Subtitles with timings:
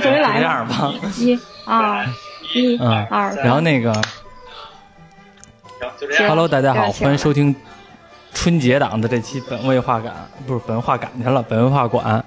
[0.00, 2.06] 这了，样吧，一二
[2.54, 3.92] 一嗯，二，然后那个
[6.16, 7.54] 行 Hello，大家好，欢迎收听
[8.32, 10.14] 春节档的这期本位画感，
[10.46, 12.24] 不是本画感去了，本位画馆。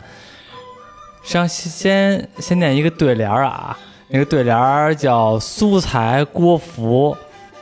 [1.23, 3.77] 上先先先念一个对联儿啊，
[4.07, 7.15] 那个对联儿叫苏才郭福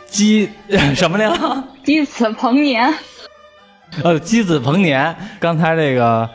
[0.07, 0.49] 鸡
[0.95, 1.63] 什么来着？
[1.83, 2.93] 鸡子鹏年，
[4.03, 5.13] 呃，鸡子鹏年。
[5.39, 6.29] 刚才这个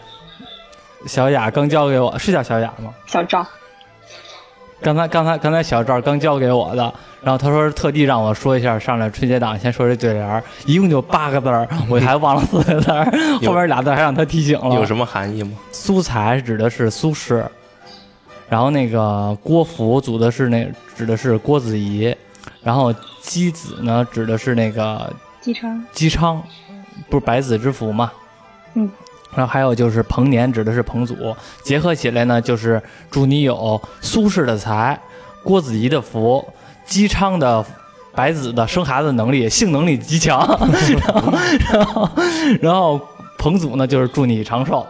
[1.07, 2.93] 小雅刚教给我，是叫小雅吗？
[3.07, 3.47] 小赵，
[4.85, 13.11] 刚才刚才刚才小赵刚交给我的，然后他说特地让我说一下，上来春节档先说这对联儿，一共就八个字儿，我还忘了四个字儿，
[13.47, 14.75] 后面俩字还让他提醒了。
[14.75, 15.53] 有什么含义吗？
[15.73, 17.43] 苏才指的是苏轼，
[18.47, 22.15] 然后那个郭芙组的是那指的是郭子仪，
[22.63, 25.11] 然后姬子呢指的是那个
[25.41, 26.43] 姬昌，姬昌，
[27.09, 28.13] 不是百子之福嘛？
[28.75, 28.91] 嗯。
[29.37, 31.15] 然后还有就是彭年指的是彭祖，
[31.63, 34.99] 结合起来呢，就是祝你有苏轼的才，
[35.43, 36.47] 郭子仪的福，
[36.85, 37.65] 姬昌的
[38.15, 40.39] 白子的生孩子能力，性能力极强，
[40.99, 41.33] 然后
[41.69, 42.09] 然后
[42.63, 43.01] 然后
[43.39, 44.87] 彭祖呢就是祝你长寿，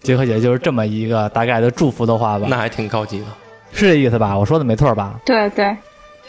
[0.00, 3.26] 结合起来就是这么一个大概的祝福的话吧，那还挺高级的。
[3.72, 4.36] 是这意思吧？
[4.36, 5.14] 我说的没错吧？
[5.24, 5.76] 对对，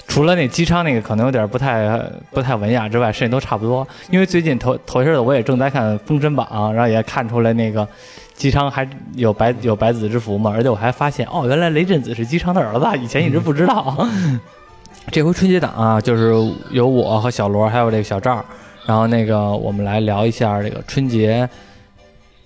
[0.07, 1.97] 除了那姬昌那个可能有点不太
[2.31, 3.87] 不太文雅之外，剩下都差不多。
[4.09, 7.87] 因为最近头头些日子我也正在看《封神榜》，然后也看出来那个
[8.35, 14.07] 姬昌还有百有百子之福嘛，而且我还发现哦，原来雷震子是姬昌的儿子，以前一直不知道。
[15.11, 16.33] 这回春节档啊，就是
[16.71, 18.43] 有我和小罗还有这个小赵，
[18.85, 21.47] 然后那个我们来聊一下这个春节。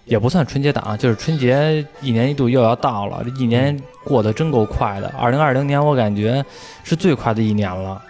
[0.06, 5.12] 也不算春节档，就是春节一年一度又要到了，这一年过得真够快的。
[5.18, 6.44] 二零二零年我感觉
[6.84, 8.02] 是最快的一年了。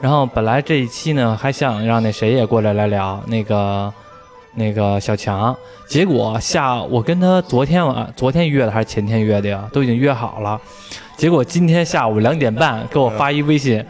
[0.00, 3.92] 然后本来这一期呢还想让那谁也过来来聊那个
[4.54, 5.56] 那个小强，
[5.88, 10.60] 结果下我跟他昨天晚昨天约的还是前天约的呀，都已经约好了。
[11.16, 13.84] 结果今天下午两点半给我发一微信，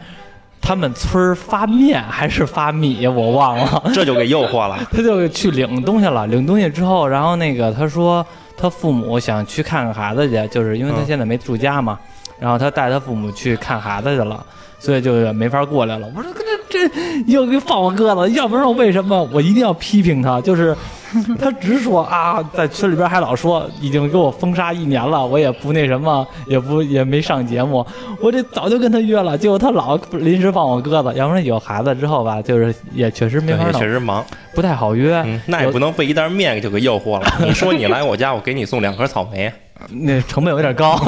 [0.61, 3.83] 他们村儿发面还是发米我忘了。
[3.93, 4.77] 这就给诱惑了。
[4.91, 6.27] 他就去领东西了。
[6.27, 8.25] 领东西之后，然后那个他说
[8.57, 11.97] 他父母想去看看孩子去，就是因为他嗯现在没住家嘛，
[12.39, 14.45] 然后他带他父母去看孩子去了，
[14.79, 16.07] 所以就没法过来了。
[16.15, 16.31] 我说
[16.69, 20.39] 这这又给放我鸽子，要不然我为什么我一定要批评他？
[20.41, 20.75] 就是
[21.39, 27.85] 他直说啊，在群里边还老说已经给我封杀一年了，我也不那什么，也不也没上节目，
[28.21, 33.85] 我这早就跟他约了，结果他老临时放我鸽子，要不然有孩子之后吧，就是也确实没法确。
[33.85, 34.25] 实忙。
[34.55, 35.15] 不太好约。
[35.25, 37.33] 嗯，那也不能被一袋面就给诱惑了。
[37.39, 39.51] 你说你来我家，我给你送两盒草莓。
[39.87, 40.99] 那成本有点高。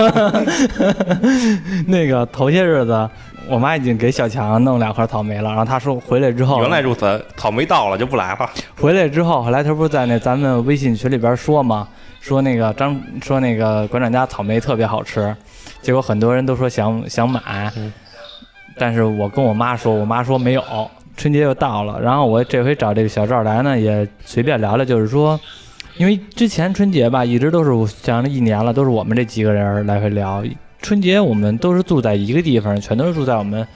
[1.87, 3.09] 那个头些日子，
[3.47, 8.49] 我妈已经给小强弄两盒草莓了，然后他说回来之后，原来如此，草莓到了就不来了。
[8.79, 11.87] 回来之后，后来他不是在那咱们微信群里边说吗？
[12.19, 15.35] 说那个张说那个馆长家草莓特别好吃，
[15.81, 17.91] 结果很多人都说想想买，嗯
[18.77, 20.63] 但是我跟我妈说，我妈说没有。
[21.17, 25.39] 春节又到了，然后我这回找这个小赵来呢，也随便聊聊，就是说，
[25.97, 30.43] 因为之前春节吧，一直都是讲了一年了，都是我们这几个人来回聊。
[30.81, 33.67] 春节我们都是住在一个地方，全都是住在我们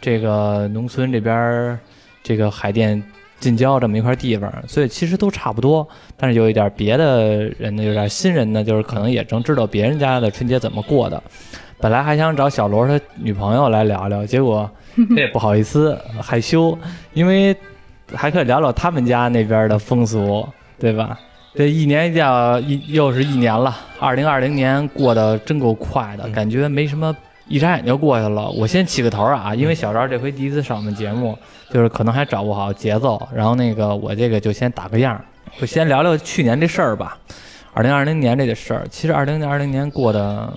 [0.00, 1.78] 这个农村这边，
[2.22, 3.02] 这个海淀
[3.38, 5.86] 近郊这么一块地方，所以其实都差不多。
[6.16, 11.22] 但是有一点别的人呢，有点新人呢，就是可能也正知道别人家的春节怎么过的。
[11.78, 14.70] 本来还想找小罗他女朋友来聊聊，结果
[15.10, 16.78] 这 也不好意思，害羞，
[17.12, 17.54] 因为
[18.14, 20.48] 还可以聊聊他们家那边的风俗，
[20.78, 21.18] 对吧？
[21.54, 27.14] 这一年一叫一又是一年了，二零二零年过得真够快的，嗯感觉没什么，
[27.46, 28.50] 一眨眼就过去了。
[28.50, 31.38] 我先起个头啊，因为小赵这回第一次上我们节目，
[31.70, 35.24] 就是可能还找不好节奏，然后那个我这个就先打个样儿，
[35.60, 37.16] 就先聊聊去年这事儿吧。
[37.72, 40.52] 二零二零年这个事儿，其实二零二零年过得，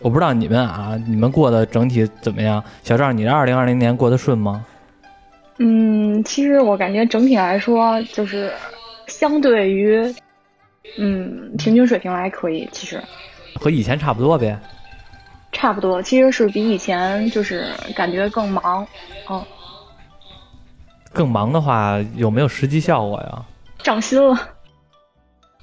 [0.00, 2.62] 我不知道你们啊，你们过得整体怎么样？
[2.82, 4.64] 小赵，你这二零二零年过得顺吗？
[5.58, 8.50] 嗯，其实我感觉整体来说，就是
[9.08, 10.14] 相对于
[10.96, 13.02] 嗯平均水平还可以，其实
[13.56, 14.58] 和以前差不多呗。
[15.50, 18.86] 差不多，其实是比以前就是感觉更忙，
[19.30, 19.42] 嗯，
[21.12, 23.44] 更忙的话，有没有实际效果呀？
[23.82, 24.38] 涨薪了，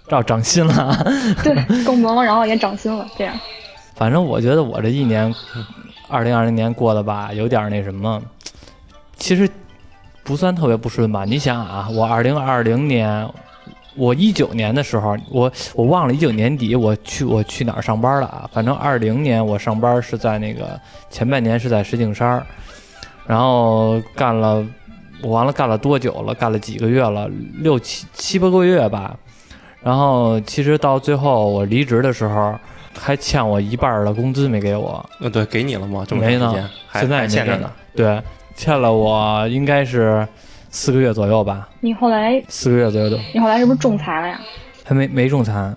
[0.08, 0.98] 照涨薪了。
[1.44, 3.40] 对，更忙，然后也涨薪了，这样。
[3.94, 5.34] 反正我觉得我这一年，
[6.10, 8.22] 二零二零年过得吧，有点那什么，
[9.16, 9.48] 其实
[10.24, 11.26] 不算特别不顺吧。
[11.26, 13.30] 你想啊，我二零二零年，
[13.96, 18.50] 我一九年的时候，我我忘了一九年底我去我去哪儿上班了啊？
[18.54, 22.46] 反正二零年我上班是在那个前半年是在石景山，
[23.26, 24.66] 然后干了，
[25.22, 26.34] 我完了干了多久了？
[26.34, 27.30] 干了几个月了？
[27.56, 29.18] 六七七八个月吧。
[29.82, 32.56] 然后其实到最后我离职的时候。
[32.98, 36.06] 还欠我一半的工资没给我，呃，对，给你了吗？
[36.08, 36.70] 这么长没呢时间，
[37.02, 37.72] 现在也没给还欠着呢。
[37.94, 38.24] 对，
[38.56, 40.26] 欠了我应该是
[40.76, 43.10] 四个月左右吧，你后来四个月左右。
[43.10, 44.38] 的，你后来是不是仲裁了呀？
[44.84, 45.74] 还没没仲裁，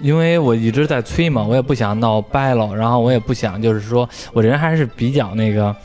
[0.00, 5.76] 因为我一直在催嘛，我也不想闹掰了，然后我也不想就是说我这人还是比较那个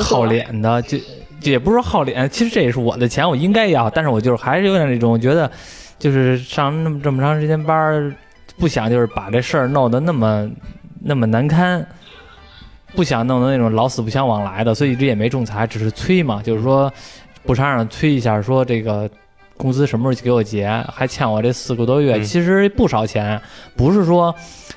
[0.00, 0.98] 好脸的，就
[1.40, 5.48] 就也不是说好脸，其实这也是我的钱，我应该要，但是我就是还是有点那种觉得，
[6.00, 8.12] 就是上那么这么长时间班，
[8.58, 10.50] 不想就是把这事儿弄得那么
[11.00, 11.86] 那么难堪，
[12.94, 16.92] 不想弄得那种老死不相往来的，所以一直也没仲裁，只是催嘛，就是说
[17.44, 19.08] 补偿上催一下，说这个。
[19.54, 20.66] 工资什么时候给我结？
[20.92, 23.40] 还欠我这四个多月，嗯其实不少钱，
[23.76, 24.34] 不是说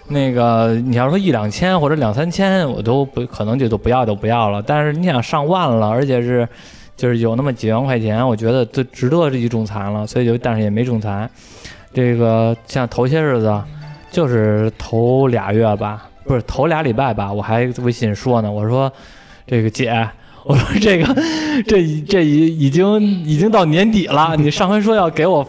[0.10, 4.62] 那个你要说一两千或者两三千，我都不可能就都不要就不要了。
[4.62, 6.48] 但是你想上万了，而且是
[6.96, 11.28] 就是有那么几万块钱，我觉得都值得这一仲裁了，所以就但是也没仲裁。
[11.92, 13.60] 这个像头些日子，
[14.12, 18.92] 就是头俩月吧，不是头俩礼拜吧，我还微信说呢，我说
[19.48, 20.10] 这个姐。
[20.48, 21.16] 我说这个，
[21.66, 25.44] 这已这已已经已经到年底了， 你上回说要给我，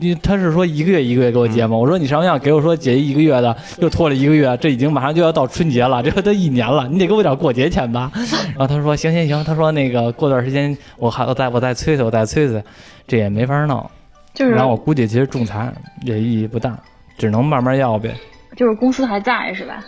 [0.00, 1.76] 你他是说一个月一个月给我结吗？
[1.76, 8.10] 我说你上回要给我说结一个月的，又拖了一个月，这已经马上就要到春节了，这都一年了，你得给我点过节钱吧？
[8.58, 12.60] 然后他说行行行，他说那个过段时间我还我再我再催催我再催催，
[13.06, 13.88] 这也没法弄。
[14.34, 15.72] 就是然后我估计其实仲裁
[16.02, 16.76] 也意义不大，
[17.16, 18.12] 只能慢慢要呗。
[18.56, 19.84] 就是公司还在是吧？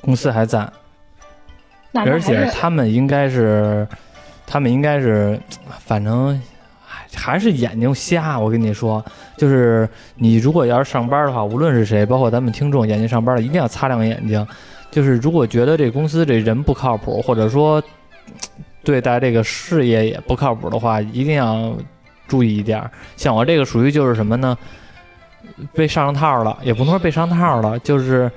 [0.00, 0.68] 公司还在，
[1.92, 3.86] 而且他们应该是，
[4.46, 5.40] 他们应该是，
[5.80, 6.40] 反正
[6.84, 8.38] 还还是眼睛瞎。
[8.38, 9.04] 我跟你说，
[9.36, 14.46] 就是你如果要是上班的话，无论是谁，包括咱们听众，眼睛上班的一定要擦亮眼睛。
[14.90, 17.82] 就是如果觉得这公司这人不靠谱，或者说
[18.82, 21.76] 对待这个事业也不靠谱的话，一定要
[22.26, 22.82] 注意一点。
[23.16, 24.56] 像我这个属于就是什么呢？
[25.72, 28.30] 被上了套了，也不能说被上套了，就是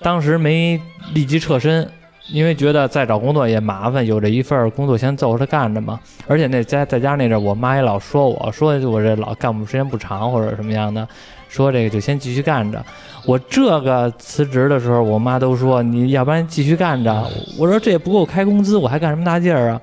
[0.00, 0.80] 当时没
[1.14, 1.88] 立即撤身，
[2.28, 5.98] 因为觉得再找工作也麻烦，有这一份工作先凑合着干着嘛。
[6.26, 11.06] 而且那在在家那阵，我妈也老说我说我这老干部时间不长或者什么样的，
[11.48, 12.84] 说这个就先继续干着。
[13.26, 17.26] 我这个辞职的时候，我妈都说你要不然继续干着。
[17.58, 19.80] 我说这也不够开工资，我还干什么大劲儿啊？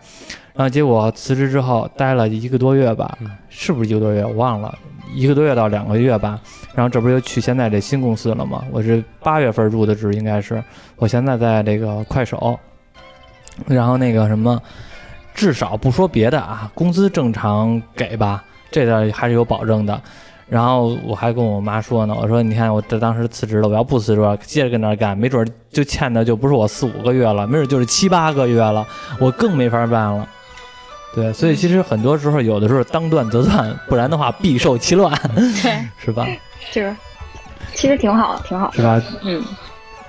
[0.53, 3.17] 然后结果辞职之后待了一个多月吧，
[3.49, 4.23] 是不是一个多月？
[4.25, 4.77] 我忘了，
[5.13, 6.39] 一个多月到两个月吧。
[6.73, 8.63] 然后这不是又去现在这新公司了吗？
[8.71, 10.63] 我是八月份入的职，应该是
[10.97, 12.57] 我现在在这个快手，
[13.67, 14.61] 然后那个什么，
[15.33, 20.01] 至少不说别的啊，工资正常给吧，这点还是有保证的。
[20.47, 28.85] 然后我还跟我妈说呢，我说你看我这当时辞职了，我要不辞职，接着跟那儿干，没准儿就欠的就不是我四五个月了，没准儿就是七八个月了，
[29.17, 30.27] 我更没法办了。
[31.13, 35.11] 对，所以其实很多时候有的时候当断则断，不然的话必受其乱，
[35.61, 36.25] 对，是吧？
[36.71, 36.95] 就是
[37.73, 38.75] 其实挺好，挺好的。
[38.75, 39.01] 是吧？
[39.23, 39.43] 嗯，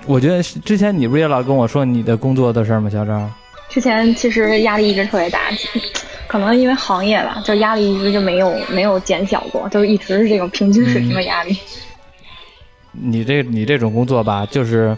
[0.07, 3.33] 我觉得之前你不是也老跟我说你的工作的事儿吗，小张？
[3.69, 5.41] 之前其实压力一直特别大，
[6.29, 11.57] 可能因为行业吧，就压力一直就没有没有减小过，就一直是这种平均水平的压力。
[12.93, 14.97] 你这你这种工作吧，就是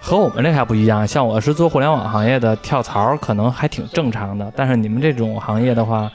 [0.00, 1.06] 和我们这还不一样。
[1.06, 6.10] 像我是做互联网行业的，跳槽可能还挺正常的，但是你们这种行业的话，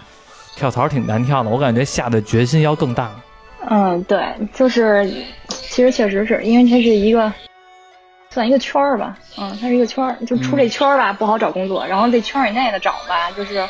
[0.56, 1.50] 跳槽挺难跳的。
[1.50, 3.12] 我感觉下的决心要更大。
[3.68, 4.20] 嗯，对，
[4.54, 5.06] 就是
[5.48, 7.32] 其实确实是因为它是一个
[8.30, 13.68] 算一个圈儿吧，嗯，它是一个圈儿，就出这圈儿吧、不好找工作，然后这圈儿以内的找吧，就是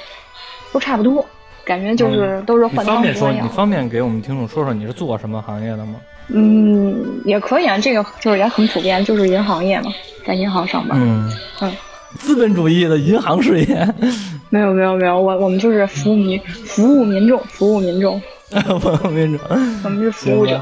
[0.74, 1.26] 都差不多，
[1.64, 3.32] 感觉就是都是你换汤方便说。
[3.32, 5.96] 你方便给我们听众说说你是做什么行业的吗？
[6.30, 9.92] 嗯，也可以啊，这个就是也很普遍，就是银行业嘛，
[10.26, 10.98] 在银行上班。
[11.00, 11.72] 嗯嗯，
[12.18, 13.88] 资本主义的银行事业，
[14.50, 18.22] 没有没有没有，我我们就是服务民服务民众，服务民众，
[18.80, 19.48] 服务民众。
[19.84, 20.62] 我们是服务者。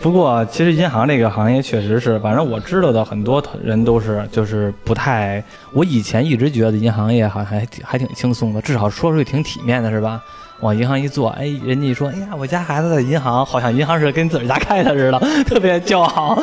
[0.00, 5.44] 不过，其实银行这个行业确实是，反正我知道的很多人都是，就是不太。
[5.74, 10.22] 我以前一直觉得银行业好像还挺还挺轻松的，至少说出去挺体面的，是吧？
[10.60, 16.40] 往银行一坐，哎，人家一说，哎呀，我家孩子在银行，好像银行是跟自个儿家开的似的，特别骄傲。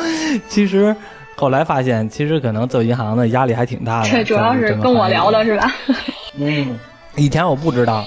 [0.48, 0.94] 其实
[1.36, 4.10] 后来发现，其实可能做银行的压力还挺大的。
[4.10, 5.72] 对主要是跟我聊的是吧？
[6.38, 6.78] 嗯，
[7.16, 8.04] 以前我不知道。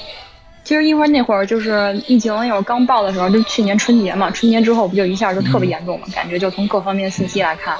[0.63, 7.75] 其实一会儿那会儿就是疫情那会儿刚爆的时候，就去年春节嘛，春节之后不就一下就特别严重嘛，感觉就从各方面信息来看，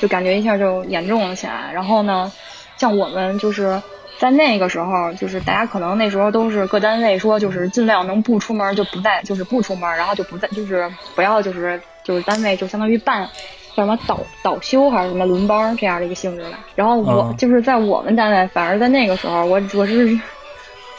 [0.00, 1.72] 就感觉一下就严重了起来。
[1.72, 2.30] 然后呢，
[2.76, 3.82] 像我们就是
[4.20, 13.26] 在那个时候，就是大家可能那时候都是各单位说，就是尽量能不出门就不在，就是不出门，然后就不在，就是不要就是就是单位就相当于办
[13.74, 16.58] 叫什么倒倒休还是什么轮班这样的一个性质吧。
[16.74, 20.14] 然后我、嗯就是在我们单位，反而在那个时候，我我是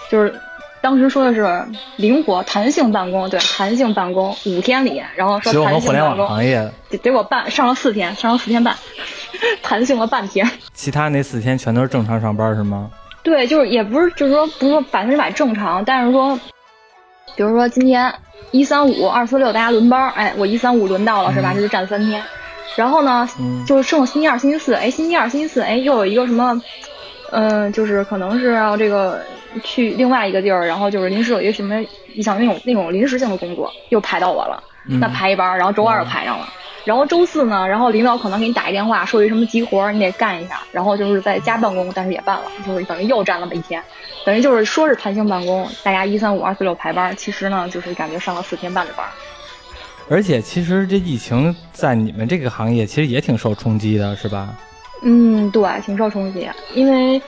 [0.09, 0.33] 就是
[0.81, 1.63] 当时说的是
[1.97, 8.75] 灵活弹性办公，对，弹性办公五天里，然后说弹互联网性办公，行业，结结果半上了四天，上了四天半，
[9.61, 10.49] 弹性了半天。
[10.73, 12.89] 其他那四天全都是正常上班是吗？
[13.23, 16.39] 对，就是也不是，就是说不是说百分之百正常，但是说，
[17.35, 18.13] 比如说今天
[18.51, 21.51] 一三五、二四六大家轮班儿，哎，我一三五轮到了是吧？
[21.53, 22.23] 嗯这就占三天。
[22.75, 26.61] 然后呢，嗯就是剩星期二、星期四，哎，星期二、星期四，哎，又有一个什么，
[27.31, 29.21] 嗯、就是可能是要这个
[29.63, 31.75] 去另外一个地儿，然后就是临时有一个什么，
[32.15, 36.47] 你想那种那种临时性的工作又排到我了，嗯那排一班儿，然后周二又排上了。
[36.83, 40.61] 然后周四呢，然后领导可能给你打一电话，说有什么急活，你得干一下。
[40.71, 43.81] 然后就是在家办公，但是也办了，就是等于又占了一天，
[44.25, 49.05] 等于就是说是弹性办公，大家一三五二四六排班，其实呢就是感觉上了四天半的班。
[50.09, 54.49] 而且其实这疫情在你们这个行业其实也挺受冲击的，是吧？
[55.03, 57.21] 嗯，对，挺受冲击，因为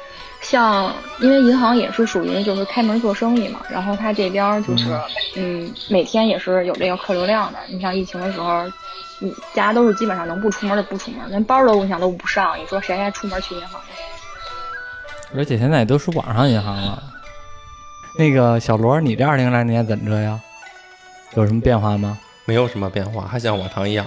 [0.43, 5.00] 像因为银行也是属于就是开门做生意嘛，然后他这边儿就是
[5.35, 7.57] 嗯每天也是有这个客流量的。
[7.67, 8.63] 你像疫情的时候，
[9.21, 15.38] 嗯，大家都是基本上能不出门就不出门，连班儿都你想都不上，你说谁还出门去银行去？
[15.38, 17.01] 而且现在也都是网上银行了。
[18.19, 20.39] 那个小罗，你这二零二零年怎么着呀？
[21.35, 22.19] 有什么变化吗？
[22.45, 24.05] 没有什么变化，还像往常一样。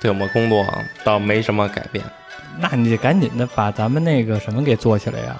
[0.00, 0.66] 对我们工作
[1.04, 2.02] 倒没什么改变，
[2.58, 5.36] 那你得赶紧的把咱们那个什么给做起来呀！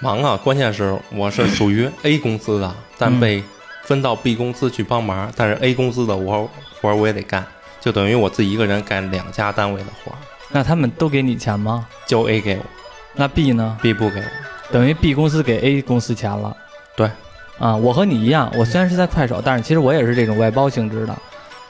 [0.00, 0.36] 忙啊。
[0.42, 3.42] 关键是我是属于 A 公司的，但被
[3.82, 6.48] 分到 B 公司去帮忙，但是 A 公司的活
[6.80, 7.44] 活我也得干，
[7.80, 10.12] 就等于我自己一个人干两家单位的活，
[10.50, 11.86] 那他们都给你钱吗？
[12.06, 12.64] 就 A 给我
[13.14, 14.24] 那 B 呢？，B 不给我。
[14.72, 16.56] 等于 B 公司给 A 公司钱了。
[16.96, 17.08] 对，
[17.58, 21.16] 啊，我和你一样，我虽然是在快手，但是其实我也是这种外包性质的。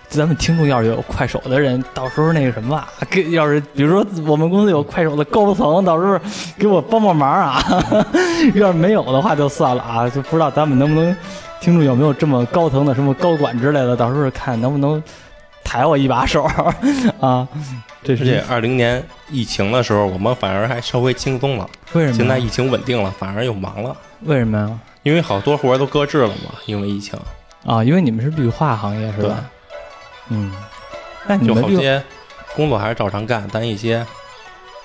[0.08, 6.18] 咱们听众要是有快手的人，到时候那个什么啊， 给要是比如说我们公司有快手的高层，到时候
[6.58, 7.62] 给我帮帮忙啊。
[8.54, 11.14] 要是没有的话就算了啊，就不知道咱们能不能
[11.60, 15.02] 听众有没有这么高层的什么高管之类的，到时候看能不能
[15.64, 16.44] 抬我一把手
[17.20, 17.46] 啊。
[18.02, 21.66] 这是二零年疫情的时候，我们反而还稍微轻松了。
[21.94, 22.16] 为什么？
[22.18, 24.78] 现在疫情稳定了，反而又忙了，为什么呀？
[25.02, 27.18] 因为好多活儿都搁置了嘛，因为疫情，
[27.64, 29.42] 啊，因为你们是绿化行业是对吧？
[30.28, 30.52] 嗯，
[31.26, 32.02] 那你就好些
[32.54, 34.04] 工作还是照常干，但一些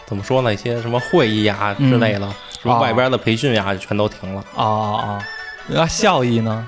[0.05, 2.29] 怎么说呢，一些什么会议呀之类的，
[2.61, 4.43] 什么哦外边的培训呀，就全都停了。
[4.55, 5.27] 啊啊啊！
[5.67, 6.67] 那效益呢？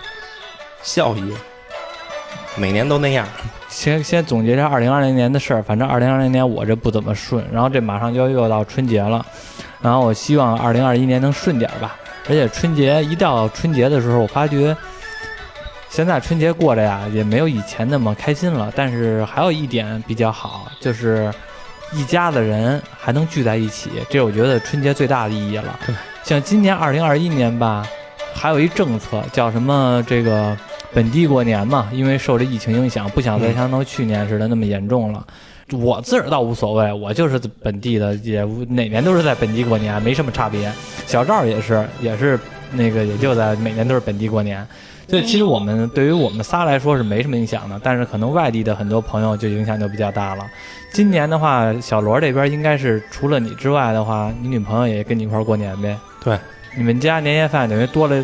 [0.83, 1.33] 效益
[2.55, 3.27] 每年都那样，
[3.69, 5.63] 先先总结一下二零二零年的事儿。
[5.63, 9.25] 反正二零二零年我这不怎么顺，然后这马上就又到春节了，
[9.81, 11.95] 然后我希望二零二一年能顺点儿吧。
[12.27, 14.75] 而且春节一到春节的时候，我发觉
[15.91, 18.71] 现在春节过着呀也没有以前那么开心了。
[18.73, 21.29] 但是还有一点比较好，就是
[21.91, 25.77] 一家子人还能聚在一起，这是我觉得春节最大的意义了。
[26.23, 27.85] 像今年二零二一年吧，
[28.33, 30.57] 还有一政策叫什么这个
[30.93, 35.27] 本地过年嘛，因为受这疫情影响，不想再像到去年似的那么严重了。
[35.73, 40.71] 我自个儿倒无所谓，我就是本地的，也哪年都是在本地过年，没什么差别。
[41.05, 42.39] 小赵也是，也是
[42.71, 44.65] 那个，也就在每年都是本地过年。
[45.11, 50.49] 所以其实我们对于我们仨来说是没什么影响的，但是可能外地的很多朋友就影响就比较大了。
[50.93, 55.97] 今年的话，小罗这边应该是除了你之外的话，你女朋友也跟你一块儿过年呗？
[56.23, 56.39] 对，
[56.77, 58.23] 你们家年夜饭等于多了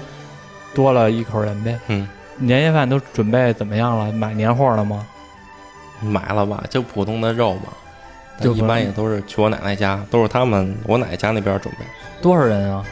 [0.74, 1.78] 多了一口人呗？
[1.90, 4.10] 嗯，年夜饭都准备怎么样了？
[4.14, 5.06] 买年货了吗？
[6.00, 7.64] 买了吧，就普通的肉嘛。
[8.40, 11.86] 就一般也都是去我奶奶家，都是他们我奶奶家那边准备。
[12.22, 12.86] 多少人啊？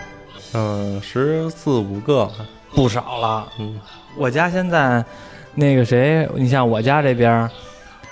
[0.54, 2.30] 嗯，十四五个，
[2.76, 3.48] 不少了。
[3.58, 3.80] 嗯，
[4.18, 5.04] 我家现在
[5.54, 7.50] 那个谁，你像我家这边，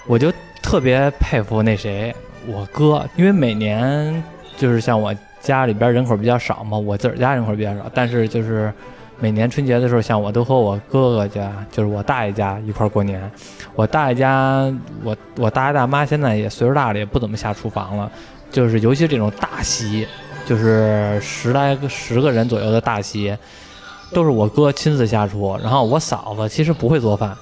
[0.08, 2.16] 我就特别佩服那谁，
[2.48, 4.24] 我哥，因为每年
[4.58, 8.74] 就是像我家里边人口比较少嘛，我自儿家人口比较少，但是就是
[9.20, 13.30] 每年春节的时候，像我都和我哥哥家，就是我大爷家一块儿过年。
[13.76, 14.72] 我大爷家，
[15.04, 18.10] 我我大爷大妈现在也岁数大了，也不怎么下厨房了，
[18.52, 20.08] 就是尤其这种大席，
[20.46, 23.36] 就是十来个十个人左右的大席，
[24.14, 27.36] 都是我哥亲自下厨，然后我嫂子其实不会做饭，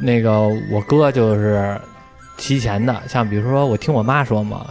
[0.00, 0.40] 那个
[0.72, 1.78] 我哥就是
[2.36, 4.66] 提前的，像比如说我听我妈说嘛，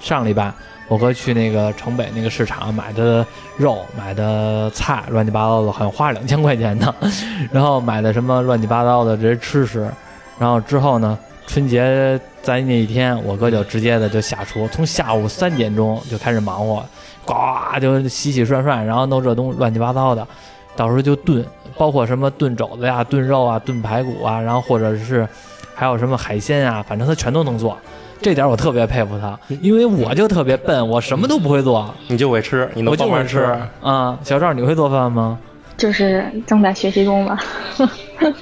[0.00, 0.52] 上礼拜
[0.88, 3.24] 我哥去那个城北那个市场买的
[3.58, 6.94] 肉、买的菜，乱七八糟的，好像花两千块钱呢，
[7.52, 9.90] 然后买的什么乱七八糟的这些吃食，
[10.38, 16.82] 然后之后呢，春节在那一天，我哥就直接的就下厨，从下午三点钟就开始忙活，
[17.28, 20.26] 呱就洗洗涮涮，然后弄这东乱七八糟的，
[20.74, 21.44] 到时候就炖，
[21.76, 25.28] 包括什么炖肘子呀、炖肉啊、炖排骨啊，然后或者是
[25.74, 27.76] 还有什么海鲜啊，反正他全都能做。
[28.20, 33.86] 这点我特别佩服他，因为我就特别笨，我什么都不会做，你就会吃，你能我就会吃帮忙吃。
[33.86, 34.18] 啊。
[34.24, 35.38] 小赵，你会做饭吗？
[35.76, 37.38] 就是正在学习中吧。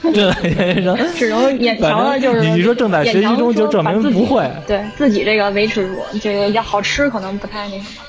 [0.03, 4.51] 正在学习中，只能眼反瞧着就是你说正在学习中，就证明不会。
[4.67, 8.03] 对自己这个维持住，这个要好吃可能不太那什么。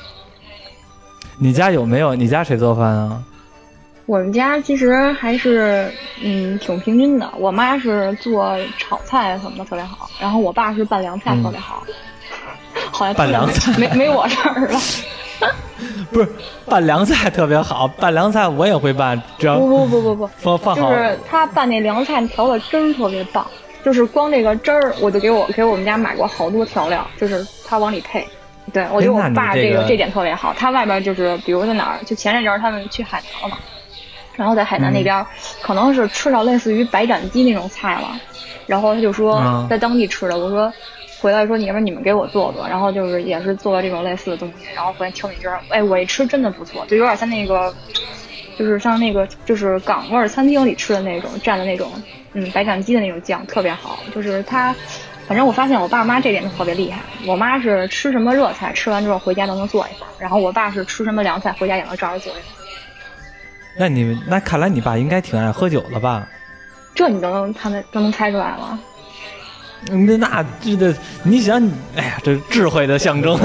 [1.37, 2.15] 你家有没有？
[2.15, 3.21] 你家谁做饭啊？
[4.05, 5.91] 我们家其实还是
[6.23, 11.83] 嗯挺平均的，我妈是做炒菜什么的特别好，然后我爸是拌凉菜特别好，
[12.91, 14.79] 好像拌凉菜没没我事儿了。
[16.11, 16.29] 不是
[16.65, 20.89] 拌凉菜特别好，拌凉菜我也会拌，只要不不不不不，放放好。
[20.89, 23.45] 就是他拌那凉菜调的汁儿特别棒，
[23.83, 28.25] 就是光这个汁儿，我就给我给我们家买过好多调料，就是他往里配。
[28.73, 30.53] 对，我觉得我爸这个这点特别好。
[30.53, 33.57] 他外边就是，比如在哪儿，就前阵儿他们去海南了嘛，
[34.35, 35.25] 然后在海南那边
[35.61, 38.19] 可能是吃到类似于白斩鸡那种菜了，
[38.65, 40.73] 然后他就说在当地吃的，我说
[41.21, 47.73] 回来说你要不你们给我做做，然后就是也是做这种类似的东西，然后回来挑那汁儿，哎，我一吃真的不错，就有点像那个，
[48.57, 54.75] 就是像那个就是港味儿餐厅里吃的那种蘸的那种，嗯，白斩鸡的那种酱特别好，就是它。
[55.27, 57.01] 反正我发现我爸妈这点特别厉害。
[57.25, 62.41] 我妈是吃什么热菜，吃完之后回家都能做一下；然后我爸是吃什么凉菜，回家也能照着做一下。
[63.77, 66.27] 那你那看来你爸应该挺爱喝酒的吧？
[66.95, 68.79] 这你都能他们都能猜出来了？
[69.91, 71.61] 那那这的，你想，
[71.95, 73.37] 哎呀，这智慧的象征。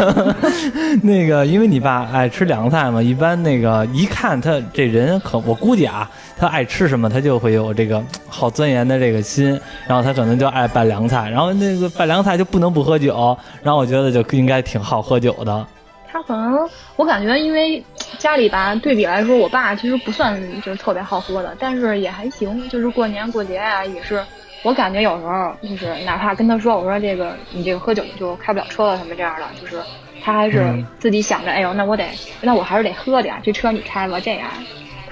[1.02, 6.10] 那个，因为你爸爱吃凉菜嘛，一般那个一看他这人，可我估计啊，
[6.42, 15.64] 他爱吃什么，他就会有这个好钻研的这个心，然后他可能就爱拌凉菜，然后那个拌凉菜就不能不喝酒，然后我觉得就应该挺好喝酒的。
[16.11, 17.80] 他可能，我感觉因为
[18.18, 24.20] 家里吧，对比来说，我爸其实不算就是特别好喝的，但是也还行，就是过年过节啊，也是。
[24.64, 29.80] 我感觉有时候就是，哪怕跟他说，我说这个你这个喝酒就开不了车了什么这样的，就是
[30.25, 32.04] 他还是自己想着，哎呦，那我得，
[32.40, 34.49] 那我还是得喝点，这车你开吧，这样，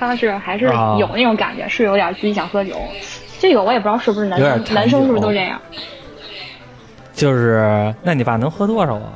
[0.01, 0.65] 他是还是
[0.99, 2.75] 有那种感觉，是有点自己想喝酒。
[3.39, 5.61] 这个我也不知道是不是男生，男生是不是都这样？
[7.13, 9.13] 就是，那你爸能喝多少啊？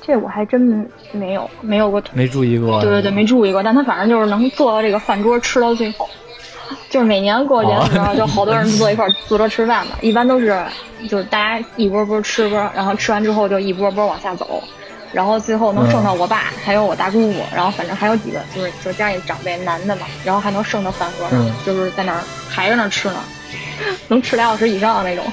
[0.00, 2.80] 这我还真没有没有过，没注意过。
[2.80, 6.08] 对对对，没注意过，但他反正就是能坐到这个饭桌吃到最后。
[6.90, 9.92] 就是每年过年的时候，就好多人坐一块坐桌吃饭嘛。
[10.00, 10.60] 一般都是，
[11.08, 14.62] 就是大家一波波吃波，然后吃完之后就一波波往下走，
[15.16, 23.14] 然后最后能剩到我爸，还有我大姑姑，然后反正还有几个，就是就家里长辈男的嘛，然后还能剩到饭盒上，就是在那儿还在那儿吃呢，
[24.08, 25.24] 能吃俩小时以上的那种。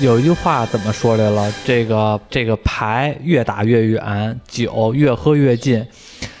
[0.00, 1.54] 有一句话怎么说来了？
[1.64, 5.86] 这个这个牌越打越远，酒越喝越近。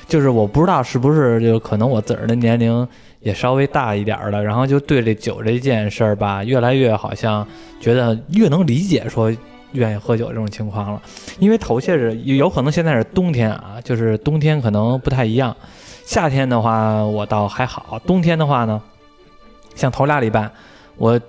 [0.08, 2.88] 就是我不知道是不是就可能我自个儿的年龄。
[3.20, 7.44] 也稍微大一点儿了，然后就对这酒这件事儿吧，越来越好像
[7.80, 9.32] 觉得越能理解说
[9.72, 11.02] 愿意喝酒这种情况了。
[11.38, 15.56] 因为头些日有可能现在是冬天啊，就是冬天可能不太一样。
[16.04, 18.80] 夏天的话我倒还好，冬天的话呢，
[19.74, 20.50] 像头俩礼拜
[20.96, 21.20] 我。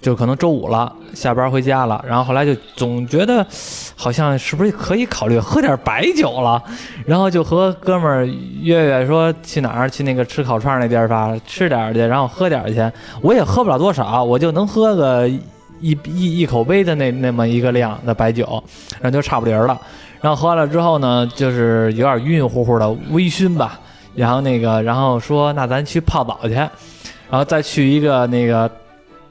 [0.00, 3.46] 就可能周五了，下班回家了，然后后来就总觉得，
[3.96, 6.62] 好像是不是可以考虑喝点白酒了，
[7.06, 8.26] 然后就和哥们儿
[8.60, 12.92] 约约说去哪儿，去那个吃烤串那地儿吧，吃点去，然后喝点去。
[13.22, 15.26] 我也喝不了多少，我就能喝个
[15.90, 18.62] 一一一口杯的那那么一个量的白酒，
[19.00, 19.78] 然后就差不离儿了。
[20.20, 23.78] 然后喝完了之后呢，就是有点晕晕乎乎的微醺吧。
[24.14, 26.70] 然后那个，然后说那咱去泡澡去，然
[27.32, 28.70] 后再去一个那个。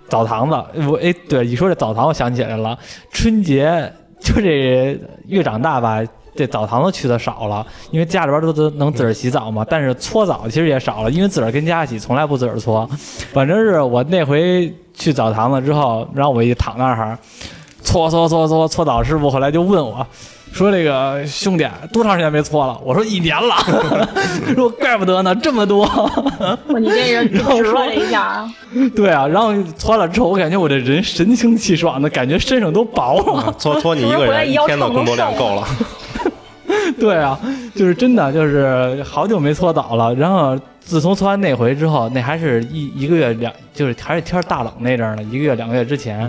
[0.09, 0.55] 澡堂子，
[0.87, 2.77] 我哎，对，一说这澡堂，我想起来了。
[3.09, 6.03] 春节就这越长大吧，
[6.35, 9.65] 这澡堂子去的少了，因为家里边都都能自个儿洗澡嘛。
[9.69, 12.89] 但是搓澡其实也少了，因为自个儿跟家洗，从来不自个儿搓。
[13.31, 17.17] 反正是我那回去澡堂子之后，然后我一躺那儿，
[17.83, 20.05] 搓搓搓搓搓澡师傅后来就问我。
[20.51, 22.79] 说这个兄弟多长时间没搓了？
[22.83, 23.55] 我说一年了。
[24.53, 25.83] 说怪不得呢，这么多。
[26.79, 28.47] 你这人直了一下。
[28.95, 33.51] 对啊，然后搓了之后，我感觉我这人神清气爽的，感觉身上都薄了。
[33.57, 35.67] 搓搓你一个人 一天的工作量够了。
[36.99, 37.39] 对啊，
[37.75, 40.13] 就是真的，就是好久没搓澡了。
[40.15, 46.19] 然后自从搓完那回之后，那还是一一个月两，就是还是天大冷那阵儿呢，一个月两个月之前。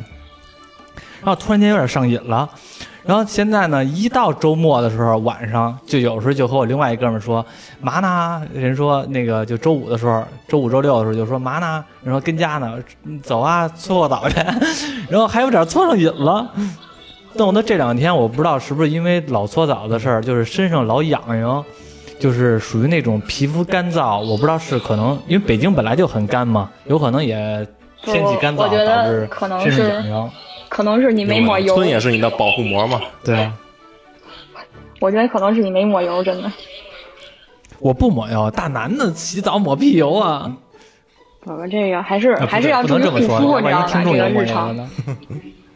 [1.21, 2.49] 然后突然间有点上瘾了。
[3.07, 7.45] 然后现在呢，一到周末的时候，晚上就有时候就和我另外一哥们说
[7.81, 8.43] 嘛呢？
[8.55, 11.85] 人说那个就周五的时候，周五周六的时候就说嘛呢？
[12.03, 12.79] 人说跟家呢，
[13.23, 14.37] 走啊，搓个澡去。
[15.11, 16.51] 然后还有点搓上瘾了。
[17.37, 21.65] 弄得这两天我不知道是不是因为老搓澡的事儿，就是身上老痒痒，
[22.19, 24.21] 就是属于那种皮肤干燥。
[24.21, 27.67] 我不知道是可能因为北京本来就很干嘛，有可能也
[28.03, 30.31] 天气干燥导致身上痒痒。
[30.69, 33.01] 可能是你没抹油，村也是你的保护膜嘛？
[33.25, 33.51] 对，
[35.01, 36.51] 我觉得可能是你没抹油，真的。
[37.79, 40.51] 我不抹油，大男的洗澡抹屁油啊！
[41.45, 44.11] 我们这个还是啊还是要不能这么说，注意护肤，你知道万一听吧？
[44.13, 44.89] 这个日常。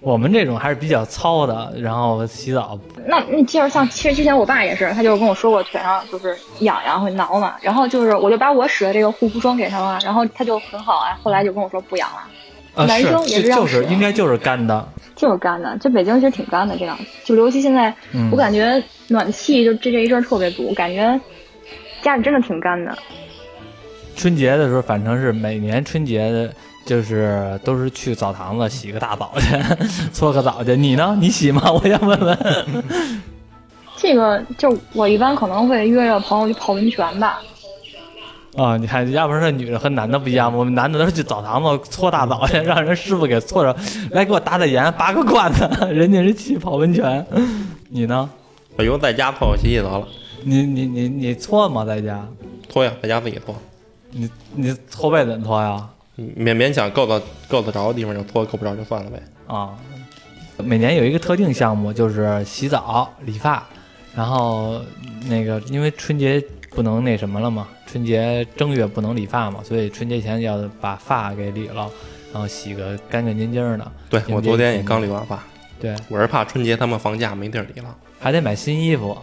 [0.01, 0.09] 呢。
[0.09, 21.21] 我们这种还是比较糙的，然后洗澡那你接着像，其实之前我爸也是，他就跟我说过腿上就是痒痒会挠嘛，然后就是我就把我使的这个护肤霜给他了，然后他就很好啊，后来就跟我说不痒了，啊，男生也是就就是这样使应该就是干的，就是干的，这北京其实挺干的这样，就尤其现在嗯我感觉暖气就这这一阵儿特别足，感觉
[22.03, 22.97] 家里真的挺干的。
[24.15, 26.53] 春节的时候，反正是每年春节的，
[26.88, 29.55] 就是都是去澡堂子洗个大澡去，
[30.11, 30.74] 搓个澡去。
[30.74, 31.14] 你呢？
[31.20, 31.70] 你洗吗？
[31.70, 32.38] 我想问问。
[33.98, 37.40] 这个就我一般可能会约着朋友去泡温泉吧，
[38.57, 40.59] 啊，你看，要不然那女的和男的不一样吗？
[40.59, 43.77] 我们男的都是去澡堂子搓大澡去，让人师傅给搓着，
[44.12, 45.68] 来给我打打盐，拔个罐子。
[45.92, 47.27] 人家是去泡温泉，
[47.90, 48.31] 你呢？
[48.79, 50.09] 我以后在家搓我洗洗得了，
[50.42, 51.85] 你你你你搓吗？
[51.85, 52.27] 在家？
[52.70, 53.55] 搓呀，在家自己搓，
[54.12, 55.87] 你你搓背怎么搓呀？
[56.18, 59.22] 勉勉强够得够得着的地方就搓，够不着就算了呗。
[59.46, 59.74] 啊，
[60.59, 63.64] 每年有一个特定项目，就是洗澡、理发，
[64.14, 64.81] 然后
[65.28, 71.88] 那个因为春节不能那什么了嘛，春节正月不能理发嘛，所以春节前要把发给理了，
[72.33, 73.92] 然后洗个干干净净的。
[74.11, 75.42] 对我昨天也刚理完发，
[75.81, 77.96] 对，我是怕春节他们放假没地儿理了。
[78.18, 79.16] 还得买新衣服。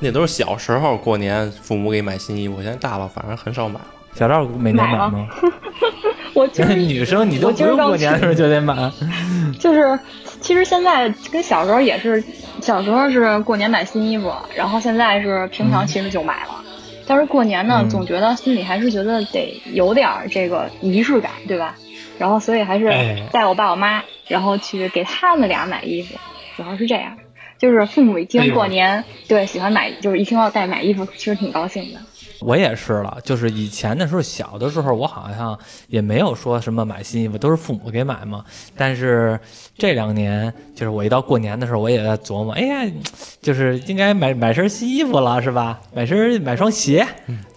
[0.00, 3.86] 那都是小时候过年父母给买新衣服，现在大了反而很少买了。
[4.14, 5.28] 小赵每年买买吗？
[6.36, 8.74] 我就是 女生你都不用我今过年的时候就得买。
[9.60, 9.98] 就是，
[10.40, 12.22] 其实现在跟小时候也是，
[12.60, 16.64] 小时候是过年买新衣服，然后现在是平常其实就买了。
[17.06, 21.76] 但是过年呢，嗯总觉得心里还是觉得得有点儿这个仪式感，对吧？
[22.18, 26.14] 然后所以还是哎带我爸我妈，然后去给他们俩买衣服，
[26.56, 27.18] 主要是这样。
[27.58, 32.00] 就是父母一听过年，对喜欢买，就是一听到带买衣服，其实挺高兴的。
[32.40, 38.44] 我也是了，就是以前的时候，小的时候，我好像也没有说什么买新衣服，都是父母给买嘛。
[38.76, 39.38] 但是
[39.76, 42.92] 这两年，就是我一到过年的时候，我也在琢磨，哎呀，
[43.40, 45.80] 就是应该买买身新衣服了，是吧？
[45.94, 47.06] 买身买双鞋，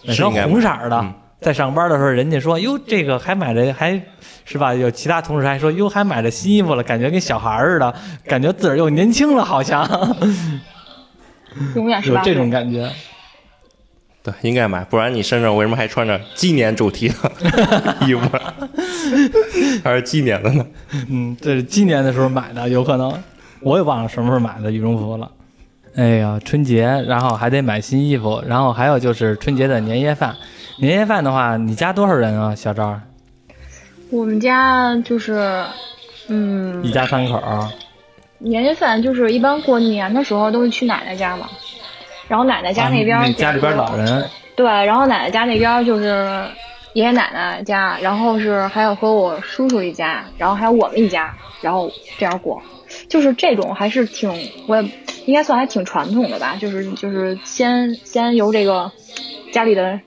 [0.06, 0.96] 买双红色的。
[1.00, 3.92] 嗯在上班的时候，人家说，哟，这个还买着，还
[4.44, 4.74] 是吧？
[4.74, 9.88] 有其他同事还说，哟，还买了新衣服了，感觉跟小孩似的，感觉自个儿又年轻了，好像
[11.76, 12.22] 永远是吧？
[12.22, 12.90] 有这种感觉。
[14.30, 17.14] 对，应该买，不然你身上为什么还穿着鸡年主题的
[18.06, 18.28] 衣服？
[19.82, 20.66] 还是鸡年的呢？
[21.08, 23.12] 嗯，这是今年的时候买的，有可能
[23.60, 25.30] 我也忘了什么时候买的羽绒服了。
[25.96, 30.36] 哎呀，春节，然后还得买新衣服，然后还有就是春节的年夜饭。
[30.80, 33.00] 年夜饭的话，你家多少人啊，小赵？
[34.10, 35.64] 我们家就是，
[36.28, 37.42] 嗯，一家三口。
[38.38, 41.48] 年夜饭就是一般过年的时候都是去奶奶家嘛，
[42.28, 46.44] 然后奶奶家那边、家里边老人，对，然后奶奶家那边就是
[46.92, 52.62] 爷爷奶奶家，然后是还有和我叔叔一家，然后还有我们一家，然后这样过，
[53.08, 54.30] 就是这种还是挺
[54.66, 54.90] 我也
[55.26, 58.92] 应该算还挺传统的吧，就是就是先先由这个
[59.52, 60.00] 家里的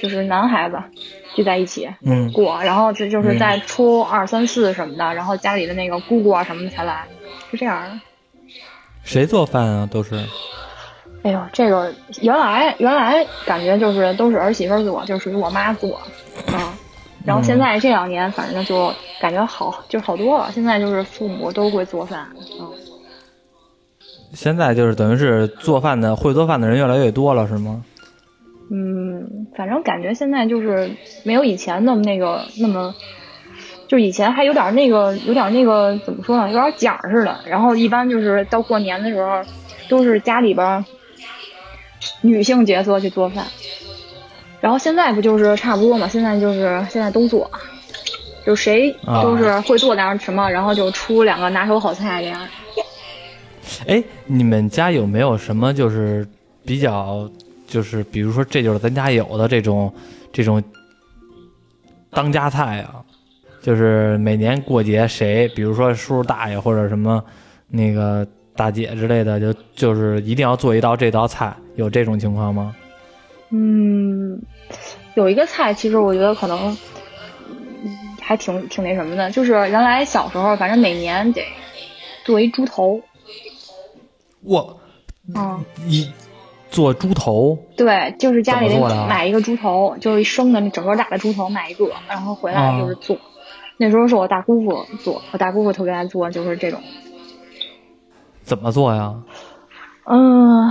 [0.00, 0.76] 就是男孩子
[1.34, 7.06] 聚在一起嗯，过，然后这就是在初二三四什么的，然后家里的那个姑姑啊什么的才来，
[7.50, 8.00] 是这样的。
[9.04, 9.88] 谁做饭啊？
[9.90, 10.14] 都是
[11.22, 16.00] 哎呦，这个原来原来感觉就是都是儿媳妇做，就属于我妈做，
[16.48, 16.58] 嗯，
[17.24, 20.50] 然后现在这两年反正就感觉好，就好多了。
[20.52, 22.26] 现在就是父母都会做饭，
[22.60, 22.68] 嗯，
[24.34, 27.84] 现在就是等于是做饭的会做饭的人越来越多了，是吗？
[28.74, 30.90] 嗯，反正感觉现在就是
[31.24, 32.94] 没有以前那么那个那么，
[33.86, 37.38] 就以前还有点那个有点那个怎么说呢，有点讲儿似的。
[37.46, 39.42] 然后一般就是到过年的时候，
[39.88, 40.84] 都是家里边儿
[42.22, 43.44] 女性角色去做饭。
[44.60, 46.08] 然后现在不就是差不多嘛？
[46.08, 47.50] 现在就是现在都做，
[48.46, 52.40] 就谁都是会做点什么，然后就出两个拿手好菜这样。
[53.86, 56.26] 哎，你们家有没有什么就是
[56.64, 57.28] 比较，
[57.66, 59.92] 就是比如说这就是咱家有的这种
[60.32, 60.62] 这种
[62.10, 63.02] 当家菜啊？
[63.62, 67.24] 就是每年过节谁，比如说叔叔大爷或者什么
[67.68, 72.74] 那个大姐之类的，就就是一定要做一道这道菜，有这种情况吗？
[73.50, 74.40] 嗯，
[75.14, 76.76] 有一个菜，其实我觉得可能
[77.84, 81.44] 嗯还挺挺那什么的，就是原来小时候，反正每年得
[82.24, 83.00] 做一猪头。
[84.42, 84.80] 我
[85.34, 86.10] 嗯，一
[86.70, 93.16] 做猪头，对，就是家里得买一个猪头，就是生的那整个大的猪头买一个，然后回来就是做。
[93.76, 96.80] 那时候是我大姑父做，我大姑父特别爱做，就是这种。
[98.42, 99.14] 怎么做呀？
[100.04, 100.70] 嗯，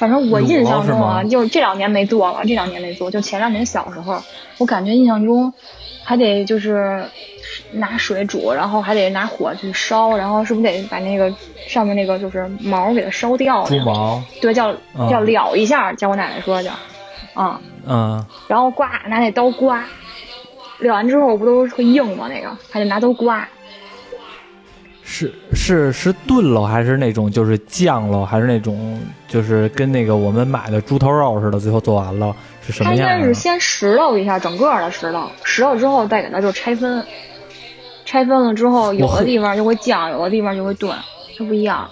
[0.00, 4.18] 反正我印象中啊，是就是这两年没做了，这两年没做，就前两年小时候，
[4.56, 5.52] 我感觉印象中
[6.02, 7.04] 还得就是
[7.72, 11.30] 拿水煮，然后还得拿火去烧，然后是不是得把那个
[11.68, 13.62] 上面那个就是毛给它烧掉？
[13.64, 16.72] 猪毛，对，叫嗯叫燎一下，叫我奶奶说叫，
[17.34, 19.84] 啊、嗯，然后刮，拿那刀刮，
[20.80, 22.26] 燎完之后不都会硬吗？
[22.32, 23.46] 那个还得拿刀刮。
[25.12, 28.96] 是是是炖了还是那种就是酱了，还是那种
[29.26, 32.32] 就是跟那个我们买的猪头肉似的，最后做完了
[32.64, 33.18] 是什么样啊？
[33.18, 37.04] 该是先石头一下整个的石头，石头之后再给它就拆分，
[38.04, 40.96] 拆分了之后，有的地方就会酱，有的地方就会炖，
[41.36, 41.90] 它不一样。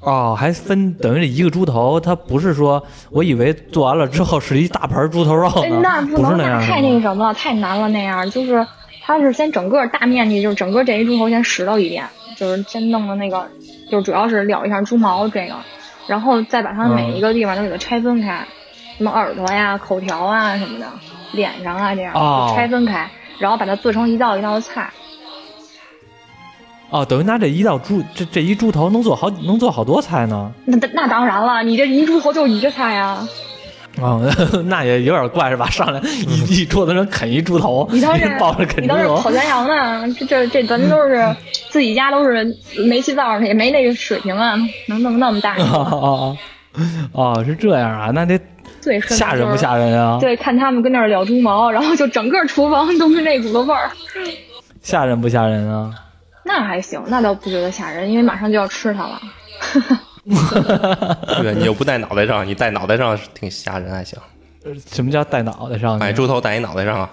[0.00, 8.28] 哦，还分等于这一个猪头，它不是说我以为做完了之后是一大盘猪头肉哎呢，那不能，不是那样太那个什么了，太难了那样。
[8.30, 8.66] 就是
[9.04, 13.48] 它是先整个大面积，就是整个这一猪头先拾掇一遍，就是先弄的那个，
[13.90, 15.56] 就主要是燎一下猪毛这个，
[16.06, 18.46] 然后再把它嗯每一个地方都给它拆分开，
[18.96, 20.86] 什么耳朵呀、口条啊什么的，
[21.32, 24.90] 脸上啊这样、哦就拆分开，然后把它做成一道一道的菜。
[26.90, 30.52] 哦，等于拿这一道猪这这一猪头能做好能做好多菜呢。
[30.66, 33.26] 那那当然了，你这一猪头就一个菜呀、
[34.00, 34.22] 哦，
[34.66, 35.68] 那也有点怪是吧？
[35.68, 40.14] 上来一一桌子人啃一猪头， 你当时抱着啃猪头烤，全羊呢？
[40.18, 41.36] 这这这咱都是
[41.68, 42.44] 自己家都是
[42.86, 44.54] 煤气灶儿，也没那个水平啊，
[44.88, 45.56] 能弄那么大。
[45.56, 46.36] 哦哦
[47.12, 48.10] 哦，哦，是这样啊？
[48.14, 48.40] 那得
[48.80, 50.18] 最吓人不吓人啊？
[50.20, 53.90] 对，看他们跟那儿燎猪毛，然后就整个厨房都是那股子味儿。
[54.80, 55.90] 吓人不吓人啊？
[56.44, 59.20] 那还行，那倒不觉得吓人，因为马上就要吃它了。
[61.42, 64.18] 对，你又不戴脑袋上，你戴脑袋上是挺吓人，还行。
[64.86, 66.00] 什么叫戴脑袋上去？
[66.00, 67.10] 买猪头戴一脑袋上啊，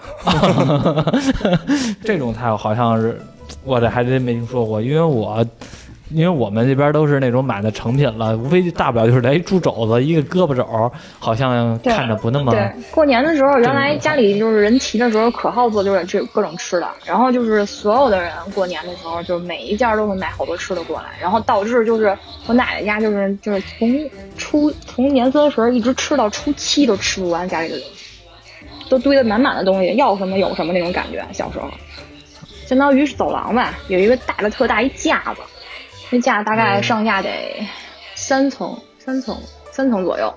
[2.04, 3.20] 这种菜我好像是，
[3.64, 5.44] 我这还真没听说过，因为我。
[6.10, 16.88] 因为我们这边都是那种买的成品了，无非大不了就是来一猪肘子，一个胳膊肘，好像看着不那么对，过年的时候，原来家里就是人齐的时候，可好做就是这各种吃的。
[17.04, 28.06] 然后就是所有的人过年的时候，就是每一家都会买好多吃的过来，然后导致就是我奶奶家就是就是从初从年三十儿一直吃到初七都吃不完家里的东西，
[28.88, 31.24] 都堆得满满的东西，要什么有什么那种感觉。
[31.32, 31.70] 小时候，
[32.66, 35.40] 相当于是走廊吧，有一个大的特大一架子，
[36.10, 37.30] 那架大概上下得
[38.14, 39.36] 三层、三层、
[39.70, 40.34] 三层左右。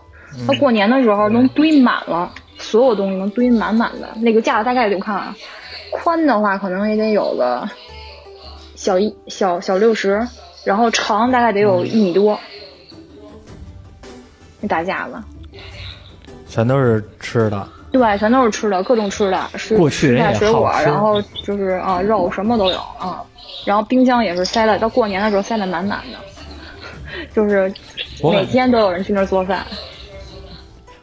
[0.47, 4.09] 到过年的时候能堆满了，所有东西能堆满满的。
[4.17, 5.35] 那个架子大概我看啊，
[5.91, 7.69] 宽的话可能也得有个
[8.75, 10.27] 小一小小六十，
[10.63, 12.39] 然后长大概得有一米多。
[14.59, 15.21] 那大架子，
[16.47, 17.67] 全都是吃的。
[17.93, 23.21] 对，全都是吃的，各种吃的，是过去人也蔬菜水果，然后就是啊肉什么都有啊，
[23.65, 26.17] 然后冰箱也是塞的，到过年的时候塞得满满的，
[27.35, 27.71] 就是
[28.23, 29.63] 每天都有人去那儿做饭。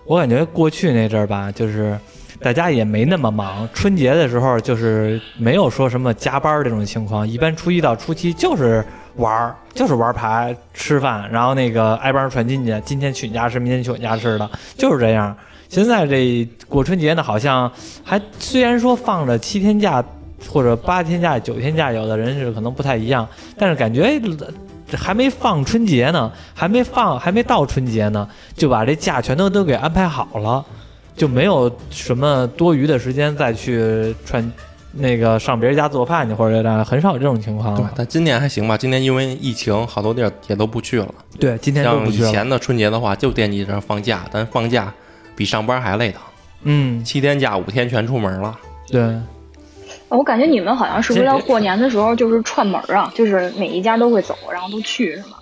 [0.05, 1.97] 我感觉过去那阵儿吧，就是
[2.43, 15.37] 大家也没那么忙，春节的时候就是没有说什么加班儿这种情况，一般初一到初七就是玩儿，就是玩牌、吃饭，然后那个挨帮传进去，今天去你家吃，明天去我家吃的，就是这样。
[15.71, 17.71] 现在这过春节呢，好像
[18.03, 20.05] 还虽然说放着七天假
[20.49, 24.21] 或者八天假、九天假，有的人是可能不太一样，但是感觉
[24.93, 30.65] 还没放春节呢，还没放，还没到春节呢，就把这假全都都给安排好了，
[31.17, 34.53] 就没有什么多余的时间再去串
[34.93, 38.77] 那个上别人家做饭去，或者这很少有这种情况了。，对但今年还行吧。
[38.77, 41.15] 今年因为疫情，好多地儿也都不去了。
[41.39, 42.09] 对，今天都像。
[42.11, 44.93] 以前的春节的话，就惦记着放假，但放假
[45.41, 46.19] 比上班还累的，
[46.65, 48.55] 嗯，七天假五天全出门了。
[48.93, 49.01] 对，
[50.11, 53.11] 我感觉你们好像是不是这到过年的时候就是串门啊？
[53.15, 55.39] 就是每一家都会走，然后都去是吗？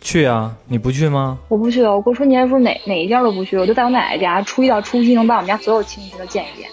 [0.00, 1.38] 去啊，你不去吗？
[1.46, 6.68] 我不去，我过春节的时候哪哪一家都不去，我就在我奶奶家，初一到初七能把我们家所有亲戚都见一遍。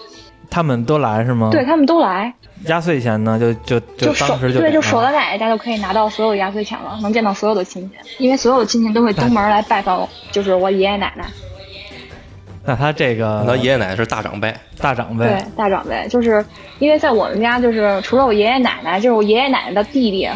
[0.50, 1.50] 他们都来是吗？
[1.52, 2.34] 对，他们都来，
[2.66, 11.24] 压岁钱呢，就就就守当时就对，就守在奶奶家就可以拿到所有的压岁钱了，能见到所有的亲戚，因为所有的亲戚都会登门来拜访我，就是我爷爷奶奶，
[12.66, 16.42] 那他这个他爷爷奶奶是大长辈，大长辈对，大长辈，就是
[16.78, 20.26] 因为在我们家，就是除了我爷爷奶奶，就是我爷爷奶奶的弟弟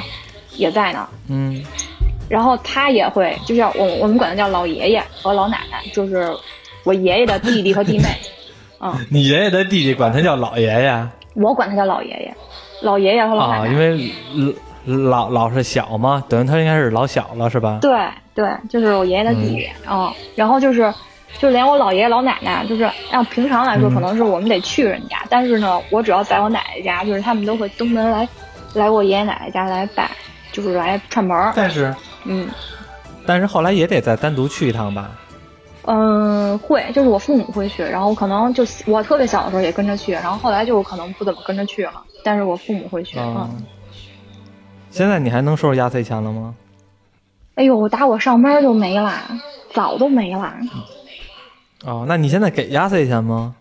[0.57, 1.65] 也在呢，嗯，
[2.29, 6.31] 然后他也会，就是我我们管他叫老爷爷和老奶奶，就是
[6.85, 8.05] 我爷爷的弟弟和弟妹，
[8.81, 12.35] 嗯，你爷爷的弟弟管他叫老爷爷我管他叫老爷爷，
[12.83, 14.13] 老爷爷和老奶啊，奶，因为
[15.09, 17.79] 老老是小嘛，等于他应该是老小了是吧？
[17.81, 17.91] 对
[18.35, 20.93] 对，就是我爷爷的弟弟，嗯，然后就是。
[21.39, 28.29] 就连我姥爷老奶奶，就是按平常来说，嗯可能是我们得去人家，但是呢，我只要在我奶奶家，就是他们都会登门来，
[28.75, 30.11] 来我爷爷奶奶家来拜，
[30.53, 31.53] 就是来串门儿。
[31.55, 32.49] 但是嗯，
[33.27, 35.11] 但是后来也得再单独去一趟吧？
[35.91, 43.19] 嗯，会，就是我父母会去，然后可能就我特别小的时候也跟着去，然后后来就可能不怎么跟着去了，但是我父母会去。
[43.19, 43.63] 啊嗯，
[44.91, 46.55] 现在你还能收拾压岁钱了吗？
[47.55, 49.23] 哎呦，打我上班就没啦，
[49.73, 50.57] 早都没啦。
[51.85, 53.55] 哦，那你现在给压岁钱吗？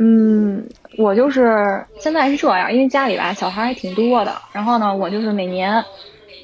[0.00, 5.84] 嗯，我就是现在是这样，因为家里吧小孩还挺多的，然后呢，我就是每年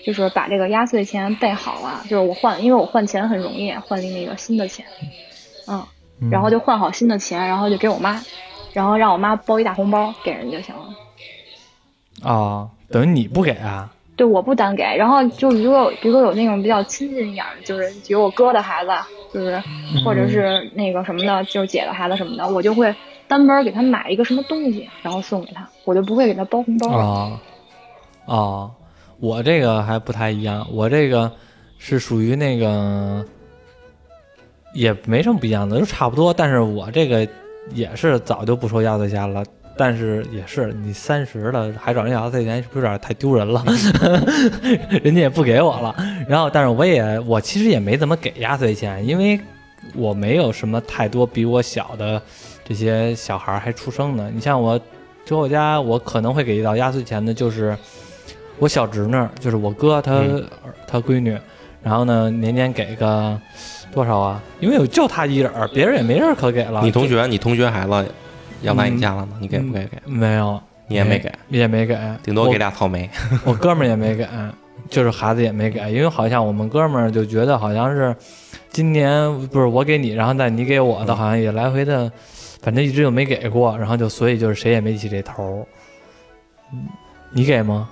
[0.02, 4.86] 就是把这个压岁钱备好了，就是我换，因为我换钱很容易，换那个新的钱，
[5.66, 5.86] 嗯，
[6.20, 8.22] 嗯然后就换好新的钱，然后就给我妈，
[8.72, 10.94] 然后让我妈包一大红包给人就行了。
[12.22, 13.94] 哦，等于你不给啊？
[14.18, 18.90] 对，我不单给，然后就如果比如说有那种比较亲近一点儿的，就是比如我哥的孩子，
[19.32, 19.62] 就是
[20.04, 22.92] 或者是那个什么的，就是姐的孩子什么的，我就会
[23.28, 26.88] 单门给他买一个什么东西，然后送给他，我就不会给他包红包。
[26.88, 27.38] 哦，
[28.24, 28.70] 哦，
[29.20, 31.30] 我这个还不太一样，我这个
[31.78, 33.24] 是属于那个
[34.74, 36.34] 也没什么不一样的，就差不多。
[36.34, 37.24] 但是我这个
[37.72, 39.44] 也是早就不收压岁钱了，
[39.78, 43.64] 但是也是你三十了还找人要压岁钱，是不是有点太丢人了？
[45.02, 45.94] 人家也不给我了。
[46.28, 49.40] 然后，但是我也我其实也没怎么给压岁钱，因为
[49.94, 52.20] 我没有什么太多比我小的
[52.64, 54.28] 这些小孩儿还出生呢。
[54.34, 54.78] 你像我，
[55.24, 57.76] 就我家我可能会给一道压岁钱的，就是
[58.58, 60.44] 我小侄女儿，就是我哥他、嗯
[60.86, 61.38] 他闺女，
[61.82, 63.38] 然后呢年年给个
[63.92, 64.42] 多少啊？
[64.58, 66.80] 因为有就他一人儿，别人也没人可给了。
[66.82, 68.12] 你同学，你同学孩子
[68.62, 69.36] 要来你家了吗？
[69.40, 69.98] 你给不给给？
[70.04, 70.60] 没有？
[70.86, 73.08] 你也没给，也没给，顶多给俩草莓。
[73.44, 74.26] 我哥们儿也没给，
[74.88, 78.16] 就是孩子也没给，因为好像我们哥们儿就觉得好像是
[78.70, 82.10] 今年不是我给你，然后但你给我的，嗯好像也来回的，
[82.62, 85.66] 反正一直就没给过，然后就所以就是谁也没起这头
[87.32, 87.88] 你给吗？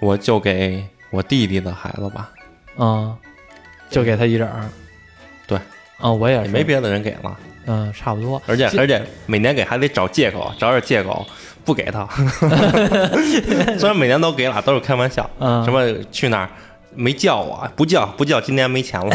[0.00, 2.30] 我就给我弟弟的孩子吧，
[2.76, 3.16] 啊、
[3.88, 4.68] 就给他一人儿。
[5.46, 5.56] 对，
[5.98, 8.40] 啊、我也是，也没别的人给了，嗯，差不多。
[8.46, 11.26] 而且而且每年给还得找借口，找点借口
[11.64, 12.06] 不给他。
[13.78, 16.48] 虽然每年都给了，都是开玩笑，嗯，什么去哪儿
[16.94, 19.14] 没叫我，不叫不叫，今年没钱了。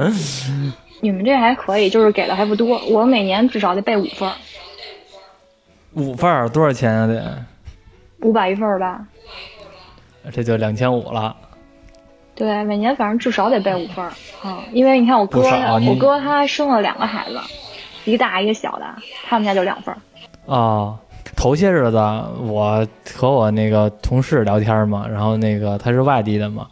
[1.00, 4.34] 你们这还可以，就是给的还不多，我每年至少得备五份儿，
[5.94, 7.06] 五份儿多少钱啊？
[7.06, 7.44] 得，
[8.20, 9.00] 五百一份儿吧。
[10.32, 11.34] 这就两千五了。
[12.34, 14.10] 对，每年反正至少得备五份儿
[14.42, 15.42] 啊、因为你看我哥，
[15.86, 17.38] 我哥他生了两个孩子，
[18.04, 18.84] 一个大一个小的，
[19.28, 19.98] 他们家就两份儿。
[20.46, 20.98] 哦，
[21.36, 21.98] 头些日子
[22.40, 26.66] 我和我那个同事聊天嘛，然后那个他是外地的嘛，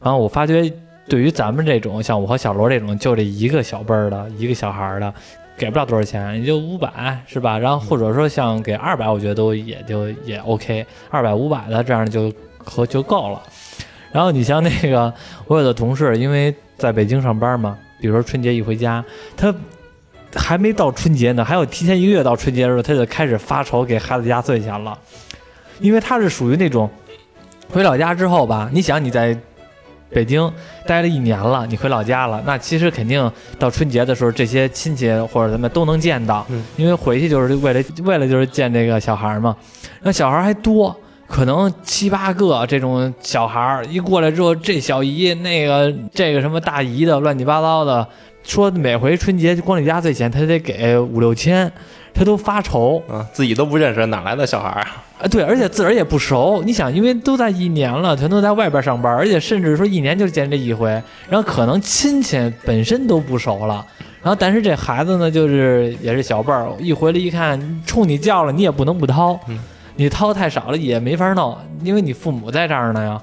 [0.00, 0.70] 然后我发觉
[1.08, 5.12] 对于咱们这种像我和小罗这种就这一个小辈儿的一个小孩儿的，
[5.56, 7.58] 给不了多少钱，也就五百是吧？
[7.58, 13.42] 然后或者说像给二百，我觉得都也就也 OK，二百五百的这样就和就够了。
[14.10, 15.12] 然后你像那个
[15.46, 19.04] 我有的同事，因为在北京上班嘛，比如说春节一回家，
[19.36, 19.54] 他
[20.34, 24.98] 还没到春节呢，还有提前一个月到春节的时候，他就开始发愁给孩子压岁钱了，
[25.80, 26.88] 因为他是属于那种
[27.70, 29.36] 回老家之后吧，你想你在
[30.10, 30.50] 北京
[30.86, 36.64] 待了一年了，你回老家了，那其实肯定到春节的时候，这些亲戚或者咱们都能见到，嗯。
[36.76, 39.54] 因为回去就是为了为了就是见这个小孩儿嘛，
[40.00, 40.98] 那小孩还多。
[41.28, 48.08] 可能七八个这种小孩儿一过来之后，这小姨那个这个什么大姨的乱七八糟的，
[48.42, 51.70] 说每回春节光这压岁钱他得给五六千，
[52.14, 54.80] 他都发愁啊，自己都不认识，哪来的小孩儿？
[54.80, 55.28] 啊。
[55.30, 56.62] 对，而且自个儿也不熟。
[56.64, 60.88] 你想，因为都在一年了，全都在外边上班，而且甚至说一年就见这一回，
[61.28, 63.84] 然后可能亲戚本身都不熟了。
[64.22, 69.58] 然后，但是这孩子呢，就是也是小辈儿，一回来一看，冲你叫了，你也不能不掏，嗯
[69.98, 73.20] 你掏太少了也没法弄，因为你父母在这儿呢呀，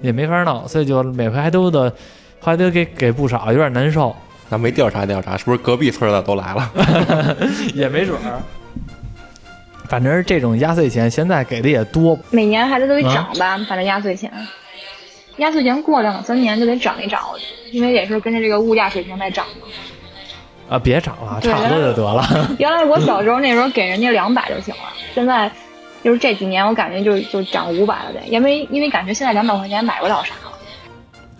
[0.00, 1.92] 也没法弄，所以就每回还都得
[2.40, 4.14] 还得给给不少，有点难受。
[4.48, 6.72] 那没调查调查，是不是隔壁村的都来了？
[7.74, 8.42] 也没准儿。
[9.88, 14.28] 反正这种压岁钱现在给的也多，每年还得都得啊涨吧，反正压岁钱，
[15.36, 17.20] 压岁钱过两三年就得涨一涨，
[17.70, 19.68] 因为也是跟着这个物价水平在涨嘛。
[20.68, 22.50] 啊，别涨了，对差不多就得了。
[22.58, 25.48] 原来我小时候 那时候给人家两百就行了，现在
[26.06, 30.52] 就是这几年我感觉就就涨五百了得，因为因为感觉现在两百块钱买不了啥了。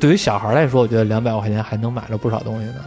[0.00, 2.84] 对于小孩来说，我觉得两百块钱还能买着不少东西呢。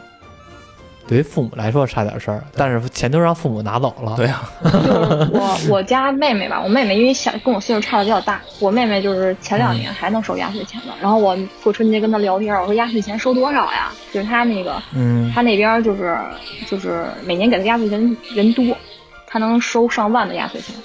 [1.08, 4.14] 对于父母来说差点事儿，但是钱都让父母拿走了。
[4.18, 10.88] 对 呀、就是我我家妹妹吧，我妹妹因为小跟我岁数差的比较大，我妹妹就是前两年还能收压岁钱的。
[11.02, 13.90] 然后我过春节跟她聊天，我说压岁钱收多少呀？
[14.12, 16.18] 就是她那个嗯，她那边就是
[16.70, 18.76] 就是每年给她压岁钱人多，
[19.26, 20.76] 她能收上万的压岁钱。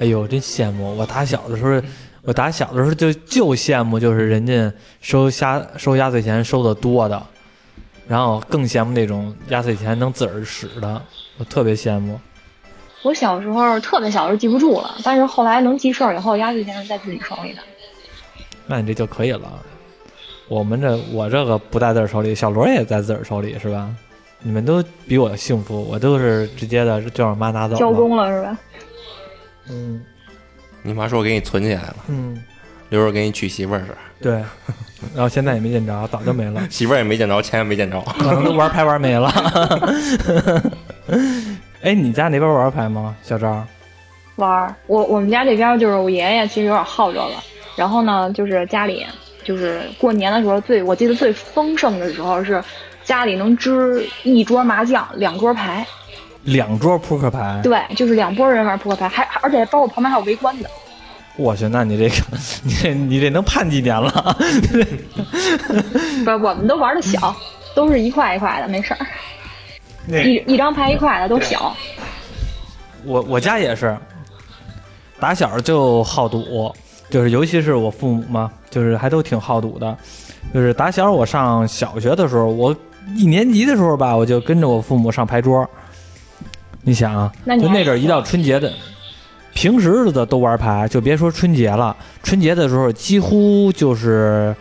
[0.00, 0.96] 哎呦，真羡慕！
[0.96, 1.82] 我打小的时候，
[2.22, 7.20] 我打小的时候就就羡慕，就是人家收压收压岁钱收的多的，
[8.06, 11.02] 然后更羡慕那种压岁钱能自个儿使的，
[11.38, 12.18] 我特别羡慕。
[13.02, 17.60] 我小时候特别小的时候记不住了，但是后来能记事儿以后，压岁钱是在自己手里的。
[18.66, 19.52] 那你这就可以了。
[20.48, 23.88] 我们这我这个不在自个儿手里，小罗也在自个儿手里是吧？
[24.40, 27.80] 你们都比我幸福，我都是直接的就让妈拿走了。
[27.80, 28.58] 交工了是吧？
[29.70, 30.00] 嗯
[30.82, 32.42] 你妈说我给你存起来了，嗯，
[32.88, 33.86] 留着给你娶媳妇儿是，
[34.22, 34.32] 对。
[35.14, 36.60] 然后现在也没见着，早就没了。
[36.70, 38.00] 媳妇儿也没见着，钱也没见着。
[38.18, 39.28] 可能都玩牌玩没了。
[41.82, 43.66] 哎，你家那边玩牌吗，小张？
[44.36, 47.42] 玩儿，我我们家这边就是我爷爷其实有点好着了，
[47.76, 49.04] 然后呢，就是家里
[49.44, 52.62] 就是过年的时候最我记得最丰盛的时候是
[53.04, 55.86] 家里能支一桌麻将，两桌牌，
[56.44, 57.60] 两桌扑克牌。
[57.62, 60.70] 对，就是两拨人玩扑克牌，还而且包括旁边还有围观的。
[61.36, 62.14] 我去，那你这个，
[62.64, 64.36] 你这你这能判几年了？
[66.24, 67.34] 不是，我们都玩的小，
[67.76, 69.06] 都是一块一块的，没事儿，
[70.08, 71.72] 一一张牌一块的都小。
[73.04, 73.96] 我我家也是，
[75.20, 76.74] 打小就好赌，
[77.08, 79.96] 就是尤其是我父母嘛，就是还都挺好赌的。
[80.52, 82.74] 就是打小我上小学的时候，我
[83.14, 85.64] 一年级的时候吧，我就跟着我父母上牌桌。
[86.82, 88.72] 你想啊，那就那阵儿一到春节的，
[89.54, 91.94] 平时的都玩牌，就别说春节了。
[92.22, 94.54] 春节的时候几乎就是，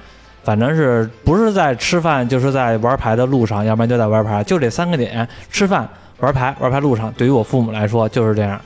[0.43, 5.87] 反正是不是在吃饭，就是在玩牌的路上，要不然就在玩牌，就这三个点：吃饭、
[6.19, 7.13] 玩牌、玩牌路上。
[7.17, 8.59] 对于我父母来说就是这样。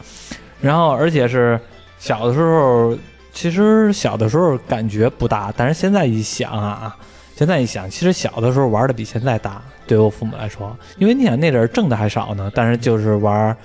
[0.61, 1.59] 然后而且是
[1.99, 2.97] 小的时候，
[3.33, 6.95] 其实小的时候感觉不大，但是现在一想啊，
[7.35, 13.55] 现在一想，其实小的时候玩的比现在大，对我父母来说，因为你想那阵儿挣的还少呢，但是就是玩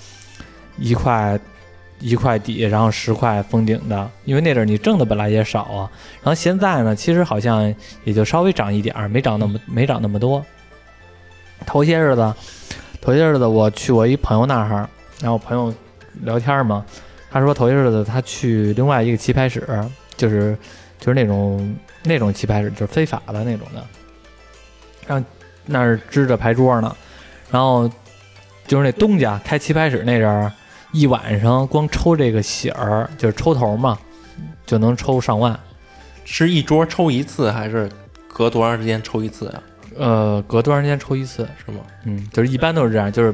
[0.78, 1.38] 一块
[2.00, 5.90] 一块底，然后十块封顶的，因为那阵儿你挣的本来也少啊。
[6.22, 10.44] 然后现在呢，其实好像也就稍微涨一点儿，没涨那么没涨那么多。
[11.66, 12.34] 头些日子，
[13.00, 14.88] 头些日子我去我一朋友那儿，
[15.20, 15.72] 然后朋友
[16.22, 16.84] 聊天嘛，
[17.30, 19.66] 他说头些日子他去另外一个棋牌室，
[20.16, 20.56] 就是
[20.98, 21.76] 就是那种
[22.06, 23.84] 那种棋牌室，就是非法的那种的，
[25.06, 25.26] 然后
[25.64, 26.96] 那儿支着牌桌呢，
[27.50, 27.90] 然后
[28.66, 30.52] 就是那东家开棋牌室那人儿，
[30.92, 33.98] 一晚上光抽这个喜儿，就是抽头嘛，
[34.64, 35.58] 就能抽上万。
[36.24, 37.88] 是一桌抽一次，还是
[38.26, 39.62] 隔多长时间抽一次啊？
[39.96, 41.48] 呃，隔多长时间抽一次？
[41.64, 41.80] 是吗？
[42.04, 43.32] 嗯，就是一般都是这样，就是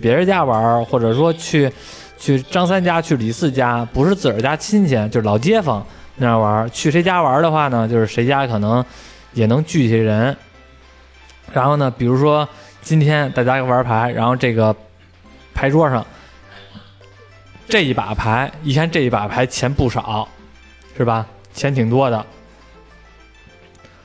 [0.00, 1.70] 别人家玩儿，或者说去
[2.18, 5.86] 去张三家、去李四家，不是自个儿家亲戚，就是老街坊
[6.16, 6.68] 那样玩儿。
[6.70, 8.84] 去谁家玩儿的话呢，就是谁家可能
[9.32, 10.36] 也能聚些人。
[11.52, 12.48] 然后呢，比如说
[12.82, 14.74] 今天大家玩牌，然后这个
[15.54, 16.04] 牌桌上
[17.68, 20.28] 这一把牌，一看这一把牌钱不少，
[20.96, 21.26] 是吧？
[21.54, 22.24] 钱挺多的。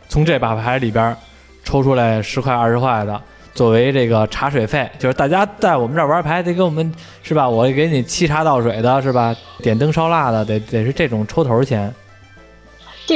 [0.08, 1.16] 从这把牌里边
[1.64, 3.22] 抽出来十块二十块的，
[3.54, 6.94] 作为这个茶水费，就是大家在我们这儿玩牌得给我们
[7.24, 7.48] 是吧？
[7.48, 9.36] 我给你沏茶倒水的是吧？
[9.60, 11.94] 点灯烧蜡的得得是这种抽头钱。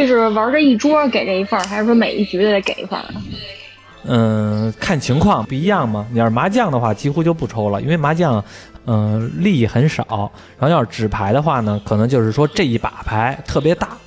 [0.01, 3.05] 这是玩这一桌给这一份儿，还是说每一局都得给一份儿？
[4.03, 6.05] 嗯，看情况不一样嘛。
[6.11, 8.43] 你要是麻将的话，几乎就不抽了，因为麻将，
[8.85, 10.29] 嗯、利益很少。
[10.59, 13.97] 然后要是纸牌的话呢，可能就是说这一把牌特别大，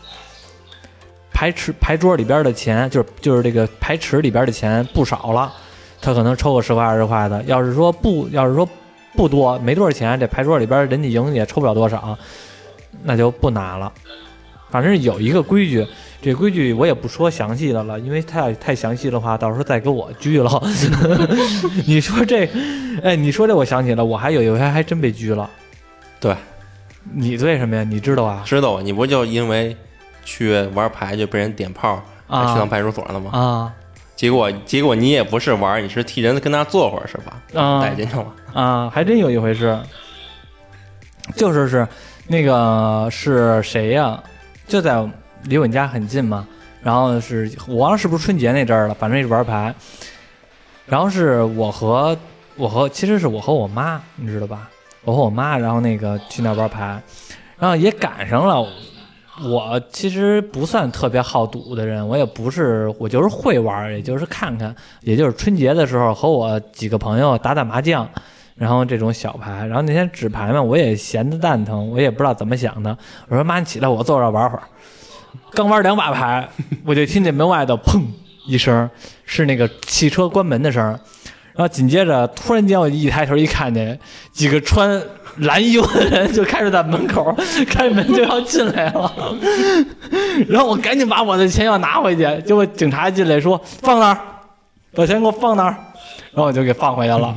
[1.33, 5.53] 牌池牌桌里边的钱，就是就是这个牌池里边的钱不少了，
[6.01, 7.43] 他可能抽个十块二十块的。
[7.45, 8.69] 要是说不，要是说
[9.17, 12.17] 不多，没多少钱，这牌桌里边人家赢也抽不了多少，
[13.03, 13.93] 那就不拿了。
[14.71, 15.87] 反正有一个规矩，
[16.21, 20.51] 这规矩我也不说详细的了，因为太太详细的话，到时候再给我拘了。
[21.87, 22.49] 你说这，
[23.03, 25.49] 哎，你说这，我想起了，我还有一回还真被拘了。
[26.21, 26.35] 对，
[27.13, 27.85] 你为什么呀？
[27.85, 28.43] 你知道啊？
[28.45, 29.77] 知道，你不就因为
[30.25, 33.31] 去玩牌就被人点炮，还去趟啊派出所了吗？
[33.33, 33.73] 啊
[34.17, 37.41] 结果结果你也不是玩，你是替人跟那坐会儿是吧？
[37.55, 38.27] 啊带进去了。
[38.53, 38.91] 啊！
[38.93, 39.79] 还真有一回事，
[41.37, 41.87] 就是是
[42.27, 44.21] 那个是谁呀？
[44.69, 45.05] 就在
[45.45, 46.47] 离我们家很近嘛。
[46.81, 49.75] 然后是我忘了是不是春节那阵儿了，反正也是玩牌。
[50.87, 52.17] 然后是我和
[52.55, 54.71] 我和其实是我和我妈，你知道吧？
[55.05, 57.03] 我和我妈，然后那个去那玩牌，
[57.59, 58.65] 然后也赶上了。
[59.41, 68.09] 我其实不算特别好赌的人，我也不是，我就是会玩，也就是看看，也就是春节的时候和我几个朋友打打麻将，
[68.59, 72.97] 然后这种小牌，然后那天纸牌嘛，我也闲得蛋疼，我也不知道怎么想的。
[73.29, 74.63] 我说妈，你起来，我坐这玩会儿。
[75.55, 76.49] 刚玩两把牌，
[76.85, 78.03] 我就听见门外头砰
[78.47, 78.91] 一声，
[79.25, 80.99] 是那个汽车关门的声儿。
[81.55, 83.99] 然然后紧接着突然间我一抬头一看见
[84.31, 85.03] 几个穿
[85.39, 87.37] 蓝衣服的人就开始在门口
[87.69, 89.13] 开门就要进来了，
[90.49, 94.19] 然后我赶紧把我的钱要拿回去，结果警察进来说放那儿，
[94.95, 95.71] 把钱给我放那儿，
[96.31, 97.37] 然后我就给放回去了。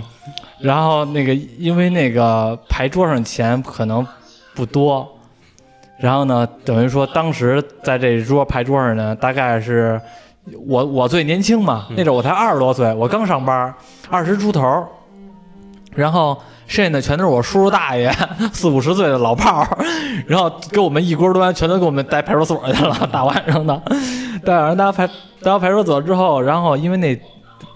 [0.61, 4.05] 然后那个因为那个牌桌上钱可能
[4.53, 5.07] 不多，
[5.97, 9.99] 然后呢，等于说当时在这桌牌桌上呢，大概是
[10.67, 13.73] 我我最年轻嘛，那阵儿我才二十多岁，我刚上班，
[14.09, 14.85] 二十出头，
[15.95, 16.37] 然后
[16.67, 18.11] 剩下的全都是我叔叔大爷
[18.53, 19.77] 四五十岁的老炮儿，
[20.27, 23.81] 然后给我们一锅端，全都给我们带派出所去了，大晚上的，
[24.45, 27.19] 带完到派带到派出所之后，然后因为那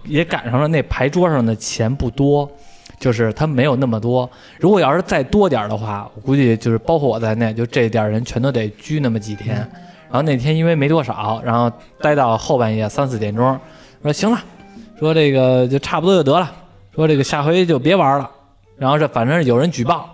[0.04, 2.48] 也赶上了那牌桌上的钱不多。
[3.00, 4.30] 就是他没有那么多，
[4.60, 9.58] 如果要是再多点儿的话，我估计就是包括我在内，就这点人全都得拘那么几天。
[10.08, 13.60] 然后那天因为没多少，然后待到后半夜三四点钟，
[14.02, 14.40] 说行了，
[14.98, 16.52] 说这个就差不多就得了，
[16.94, 18.30] 说这个下回就别玩了。
[18.78, 20.08] 然后这反正有人举报，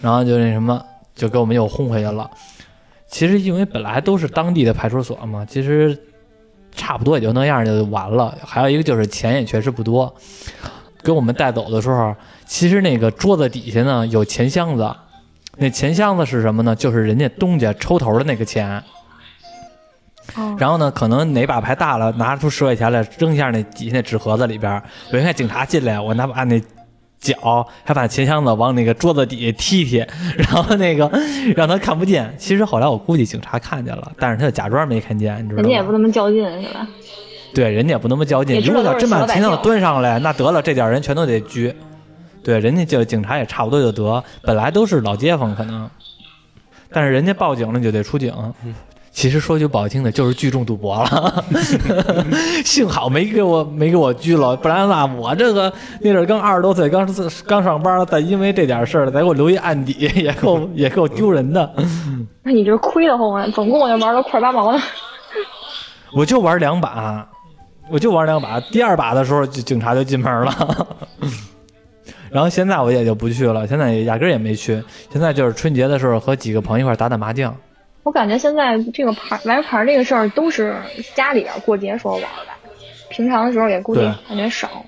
[0.00, 0.84] 然后就那什么，
[1.14, 2.30] 就给我们又轰回去了。
[3.08, 5.96] 其实因为本来都是当地的派出所嘛，其实
[6.72, 8.36] 差不多也就那样就完了。
[8.44, 10.12] 还有一个就是钱也确实不多。
[11.06, 12.12] 给我们带走的时候，
[12.44, 14.92] 其实那个桌子底下呢有钱箱子，
[15.56, 16.74] 那钱箱子是什么呢？
[16.74, 18.82] 就是人家东家抽头的那个钱。
[20.34, 24.82] 哦，然后呢，可能哪把牌大了，拿出十块钱来扔一下那底下那纸盒子里边。
[25.12, 26.60] 我一看警察进来，我拿把那
[27.20, 30.04] 脚还把钱箱子往那个桌子底下踢踢，
[30.36, 31.08] 然后那个
[31.56, 32.34] 让他看不见。
[32.36, 35.68] 其实后来我估计警察看见了，但是他就假装没看见，你知道吗？
[35.68, 36.86] 人家也不那么较劲是吧？
[37.54, 38.60] 对，人家也不那么较劲。
[38.60, 41.74] 如果要真把都是小百钱箱子姓端上来，那得了，这点人全都得拘。
[42.44, 45.88] 对，人家就警察也差不多就得，本来都是老街坊可能，
[46.92, 48.32] 但是人家报警了，你就得出警。
[49.10, 51.44] 其实说句不好听的，就是聚众赌博了。
[52.62, 55.72] 幸好没给我没给我拘了，不然那我这个
[56.02, 57.06] 那阵儿刚二十多岁，刚
[57.46, 61.72] 刚上班，再因为这点事儿再给我留一案底，也够也够丢人的。
[62.42, 63.48] 那你这亏得慌啊！
[63.54, 64.78] 总共我就玩了块八毛呢。
[66.12, 67.26] 我就玩两把，
[67.88, 70.86] 我就玩两把，第二把的时候就警察就进门了。
[72.30, 74.82] 然后现在我也就不去了，现在也压根儿也没去。
[75.12, 77.56] 现在就是春节的时候和几个朋友一块打打麻将。
[78.02, 80.76] 我感觉现在这个牌玩牌这个事儿都是
[81.14, 82.52] 家里边过节时候玩的，
[83.08, 84.84] 平常的时候也估计对感觉少。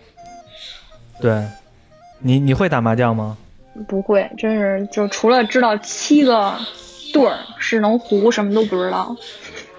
[1.21, 1.43] 对，
[2.21, 3.37] 你你会打麻将吗？
[3.87, 6.55] 不会，真是就除了知道七个
[7.13, 9.17] 对儿是能胡，什么都不知道。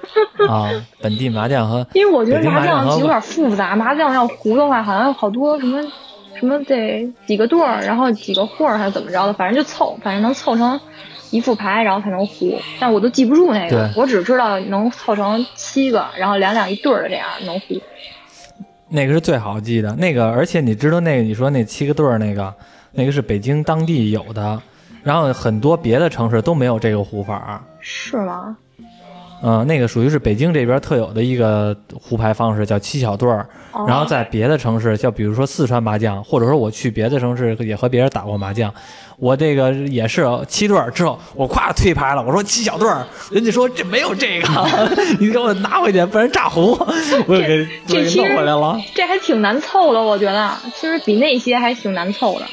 [0.50, 0.70] 啊，
[1.02, 5.82] 本地麻将和因为我觉得麻麻将有点复杂，麻将要胡的话，好像好多什么
[6.40, 10.80] 什么得几个对儿，然后几个或儿还是怎么着的，反正就凑，反正能凑成
[11.32, 12.60] 一副牌，然后才能胡。
[12.80, 17.76] 但我都记不住那个，我只知道能凑成七个，然后两两一对儿的这样能胡。
[18.90, 19.96] 那个是最好记的。
[19.98, 22.52] 那个，而且你知道那个你说那七个对儿那个，
[22.94, 24.60] 那个是北京当地有的，
[25.04, 27.64] 然后很多别的城市都没有这个胡法。
[27.80, 28.58] 是吗？
[29.42, 33.48] 嗯，那个属于是北京这边特有的一个胡牌方式，叫七小对儿。
[33.72, 38.74] 哦然后在别的城市，像比如说四川麻将，或者说我去别的城市也和别人打过麻将，
[39.18, 44.48] 我这个也是七对儿之后，我咵推牌了，我说七小对儿，人家说这没有这个，
[45.20, 46.72] 你给我拿回去，不然炸胡，
[47.28, 48.78] 我又给这其实弄回来了。
[48.96, 52.46] 这还挺难凑的，我觉得其实比那些还挺难凑的。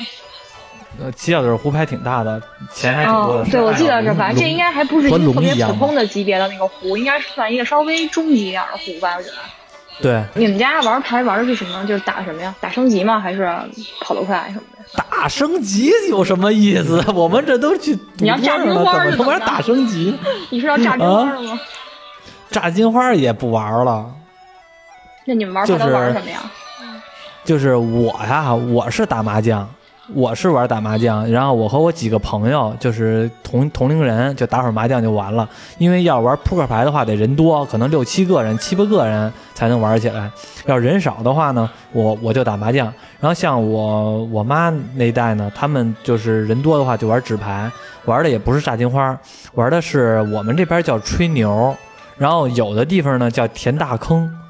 [1.03, 2.40] 呃，七小对儿胡牌挺大的，
[2.72, 9.36] 钱还挺多的。，哦对，我记得是这，反正这应该还不是一特别普通的级别的那个胡，应该是算一个稍微中级一点的胡吧，我觉得。
[9.99, 11.82] 对你们家玩牌玩的是什么？
[11.86, 12.55] 就是打什么呀？
[12.61, 13.18] 打升级吗？
[13.18, 13.51] 还是
[14.03, 14.62] 跑得快什么
[14.94, 15.05] 的？
[15.11, 17.03] 打升级有什么意思？
[17.14, 20.14] 我们这都去你要炸金花怎么他妈打升级？
[20.51, 21.59] 你是要炸金花的吗？
[22.51, 24.07] 炸金花也不玩了。
[25.24, 26.40] 那你们玩牌都就是玩什么呀？
[27.42, 29.66] 就是我呀，我是打麻将，
[30.15, 35.49] 我是玩打麻将，然后我和我几个朋友就是同同龄人，就打会麻将就完了。
[35.79, 40.31] 因为要玩扑克牌的话，得人多，可能六七个人、七八个人才能玩起来。
[40.67, 42.87] 要人少的话呢，我我就打麻将。
[43.19, 47.71] 然后像我我妈那一代呢，他们就是人多的话就玩纸牌，
[48.05, 49.19] 玩的也不是炸金花，
[49.55, 51.75] 玩的是我们这边叫吹牛，
[52.17, 54.31] 然后有的地方呢叫填大坑。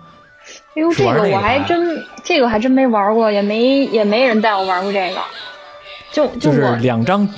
[0.77, 5.20] 哎呦，这个我还真，这个还真没玩过，也没也没人带我玩过这个。
[6.12, 7.29] 就就就是两张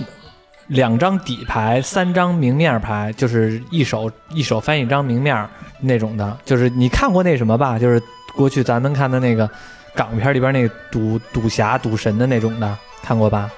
[0.67, 5.49] 两张底牌，三张明面牌，就是一手一手翻一张明面
[5.81, 6.37] 那种的。
[6.45, 7.79] 就是你看过那什么吧？
[7.79, 8.03] 就是
[8.35, 9.49] 过去咱们看的那个
[9.95, 13.49] 港片里边那个赌赌侠、赌神的那种的，看过吧？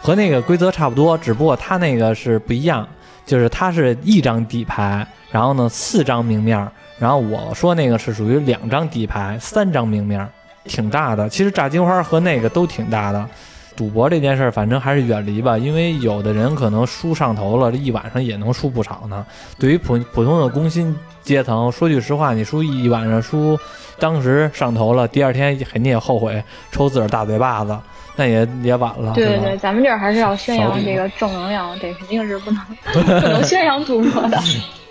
[0.00, 2.88] 和那个规则差不多，只不过它那个是不一样，
[3.24, 6.68] 就是它是一张底牌，然后呢四张明面，
[7.02, 10.24] 然后我说那个是属于两张底牌，三张明面。
[10.66, 11.28] 挺大的。
[11.28, 13.28] 其实炸金花和那个都挺大的。
[13.74, 19.26] 赌博这件事儿，反正还是远离吧，因为有的人可能输上头了，这一晚上也能输不少呢。
[19.58, 23.58] 对于普普通的工薪阶层，说句实话，你输一晚上输，
[23.98, 26.40] 当时上头了，第二天肯定也后悔，
[26.70, 27.76] 抽自个儿大嘴巴子，
[28.14, 29.12] 那也也晚了。
[29.14, 32.62] 对对对，咱们这儿还是要宣扬这个正能量，这肯定是不能
[33.20, 34.38] 不能宣扬赌博的。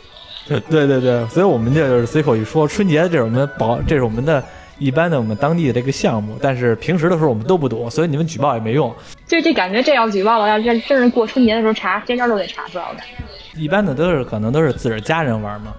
[0.47, 4.43] 对对对，所以我们这就是随口一说，春节这是我们保，这是我们的
[4.79, 8.93] 一般的我们当地的这个项目，但是平时的时候我们都不赌，所以你们举报也没用。
[9.27, 12.83] 就这感觉，这要举报了，要真真是过春节的时候查，家家都得查出来。
[12.83, 15.73] 我感觉，一般的都是可能都是自个儿家人玩嘛。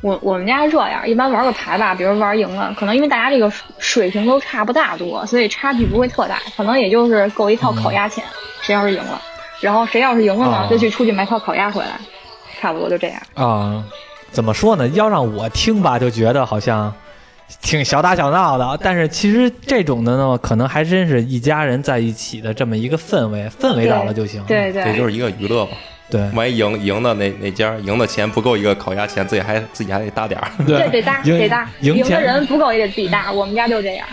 [0.00, 8.24] 我我们家这样，一般玩个牌吧，比如玩赢了，可能因为大家这个水平都差不大多，所以差距不会特大，可能也就是够一套烤鸭钱，
[8.62, 9.20] 谁要是赢了，
[9.60, 11.98] 然后谁要是赢了呢，就去出去买套烤鸭回来，
[12.60, 13.22] 差不多就这样。
[13.34, 13.84] 啊，
[14.30, 14.86] 怎么说呢？
[14.88, 16.92] 要让我听吧，就觉得好像
[17.62, 18.78] 挺小打小闹的。
[18.82, 24.42] 但是其实这种的呢，可能还真是一家人在一起的这么一个氛围，氛围到了就行。
[24.46, 25.76] 对对，这就是一个娱乐吧。
[26.10, 30.50] 对万一赢赢的那那家赢的钱不够一个烤鸭钱，自己还自己还得搭点儿。
[30.66, 34.06] 对得搭得搭，赢的人不够也得自己搭，我们家就这样。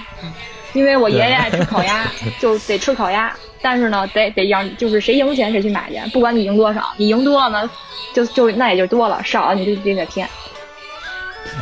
[0.76, 2.06] 因为我爷爷爱吃烤鸭，
[2.40, 3.34] 就得吃烤鸭。
[3.62, 7.70] 但是呢，得得让就是谁赢钱谁去买去，不管你赢多少，你赢多了呢，
[8.14, 10.28] 就就那也就多了，少了你就得给添。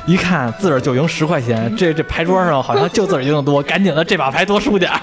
[0.06, 5.00] 一看自个儿就赢十块钱，这这牌桌上好像就自个儿赢的多， 赶紧的这把牌多输点儿。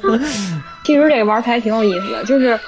[0.84, 2.58] 其实这个玩牌挺有意思的，就是，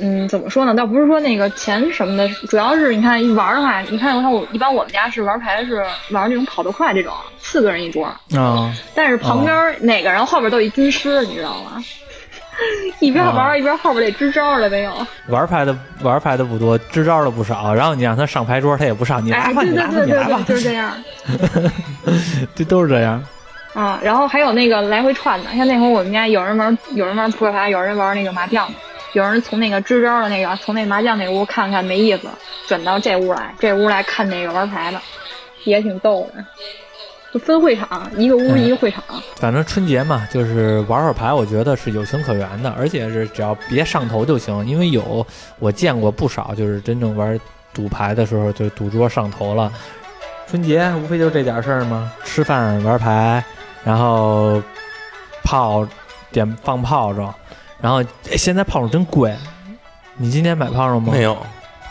[0.00, 0.74] 嗯，怎么说呢？
[0.74, 7.12] 倒不是说那个钱什么的，主要是你看一玩的话，你看我看我一般我们家是玩牌是玩那种跑得快这种，
[7.50, 8.04] 四个人一桌，
[8.36, 11.82] 啊，但是旁边哪个人后边都有一军师，你知道吗？
[13.00, 14.92] 一边玩一边后边得支招了没有？
[15.28, 17.74] 玩牌的玩牌的不多，支招的不少。
[17.74, 19.24] 然后你让他上牌桌，他也不上。
[19.24, 20.92] 你来哎，吧，对对你来吧，对对对，你来吧，就是这样。
[22.54, 23.24] 这都是这样。
[23.72, 28.68] 啊，然后还有那个来回串的，像那会儿我们家有人玩，有人玩扑克牌，有人玩那个麻将，
[29.14, 32.28] 有人从那个支招的那个，从那麻将那屋看看没意思，
[32.68, 35.00] 转到这屋来，这屋来看那个玩牌的，
[35.64, 36.44] 也挺逗的。
[37.32, 39.02] 就分会场，一个屋一个会场。
[39.36, 44.66] 反正春节嘛，就是玩会儿牌，我觉得是有情可原的，而且是只要别上头就行。
[44.66, 45.24] 因为有
[45.58, 47.38] 我见过不少，就是真正玩
[47.72, 49.72] 赌牌的时候，就是赌桌上头了。
[50.48, 53.44] 春节无非就这点事儿嘛，吃饭玩牌，
[53.84, 54.60] 然后
[55.44, 55.86] 炮
[56.32, 57.32] 点放炮仗，
[57.80, 59.32] 然后哎现在炮仗真贵。
[60.16, 61.12] 你今天买炮仗吗？
[61.12, 61.38] 没有，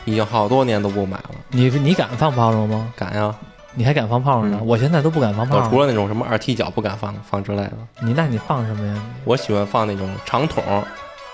[0.04, 1.30] 已经好多年都不买了。
[1.52, 2.92] 你你敢放炮仗吗？
[2.98, 3.34] 敢呀！
[3.76, 4.58] 你还敢放炮仗呢？
[4.60, 9.02] 嗯我现在都不敢放炮除了那种什么二踢脚不敢放放之类的，你那你放什么呀？
[9.24, 10.64] 我喜欢放那种长筒，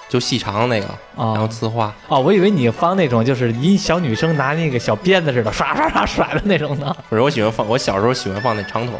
[0.09, 1.93] 就细长那个，啊、然后呲花。
[2.07, 6.95] 哦，我以为你放那种就是一小女生拿那个小鞭子似的刷刷刷甩的那种呢。
[7.09, 8.93] 不是，我喜欢放，我小时候喜欢放那长筒，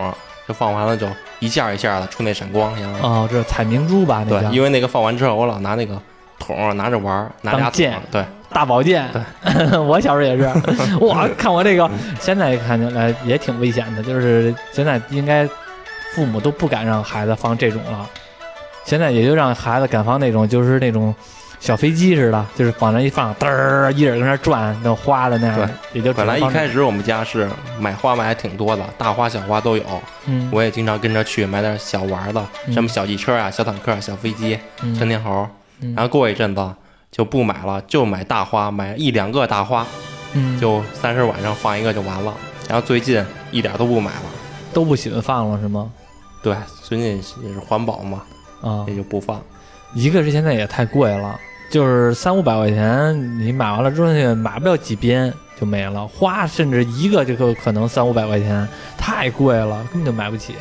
[0.48, 1.08] 就放完了就
[1.40, 2.74] 一下一下的出那闪光？
[3.02, 4.24] 哦，这采明珠吧？
[4.26, 6.02] 那对叫，因为那个放完之后，我老拿那个
[6.46, 9.10] 筒拿着玩，拿剑，对，大宝剑。
[9.12, 10.50] 对 我小时候也是，
[11.00, 11.90] 我，看我这个，
[12.20, 15.48] 现在看起来也挺危险的，就是现在应该
[16.14, 18.08] 父母都不敢让孩子放这种了，
[18.84, 21.14] 现在也就让孩子敢放那种，就是那种。
[21.58, 29.84] 小飞机似的，就是往那一放，嘚儿，一人跟那转，那花的那样，也就本来一开始我们家是买花买还挺多的，大花小花都有，
[30.28, 35.48] 嗯，我也经常跟着去买点小玩的，嗯什么小汽车啊、小坦克、小飞机、嗯窜天猴。
[35.82, 36.74] 嗯然后过一阵子
[37.12, 39.86] 就不买了，就买大花，买一两个大花，
[40.34, 42.34] 嗯就三十晚上放一个就完了。
[42.68, 44.24] 然后最近一点都不买了，
[44.74, 45.92] 都不喜欢放了是吗？
[46.42, 48.24] 对，最近也是环保嘛，
[48.62, 49.42] 啊，也就不放。
[49.94, 58.68] 一个是现在也太贵了，就是三五百块钱，你买完了之后也买不了几鞭就没了，花甚至一个就可可能三五百块钱，
[58.98, 60.56] 太贵了，根本就买不起。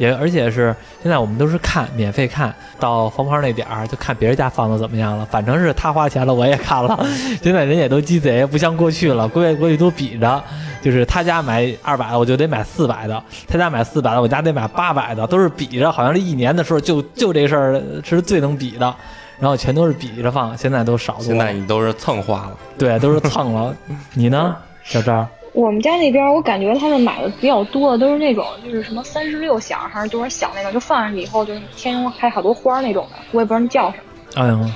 [0.00, 6.98] 也而且是现在我们都是看免费看到黄牌那点儿就看别人家放的怎么样了，反正是他花钱了我也看了。
[7.42, 10.42] 现在人也都鸡贼，不像过去了，过去过去都比着，
[10.80, 18.94] 就是他家买二百的我就得买四百的，他家买四百的我家得买八百的，都是比着，好像是一年的时候就就这事儿是最能比的。
[19.38, 21.24] 然后全都是比着放，现在都少多了。
[21.24, 23.74] 现在你都是蹭花了，对，都是蹭了。
[24.12, 25.26] 你呢，小赵？
[25.52, 34.74] 我们家那边，我感觉他们买的比较多的都是那种，就是什么三十六响还是多少响那种，就放上去以后就是天上开好多花那种的，我也不知道那叫什么。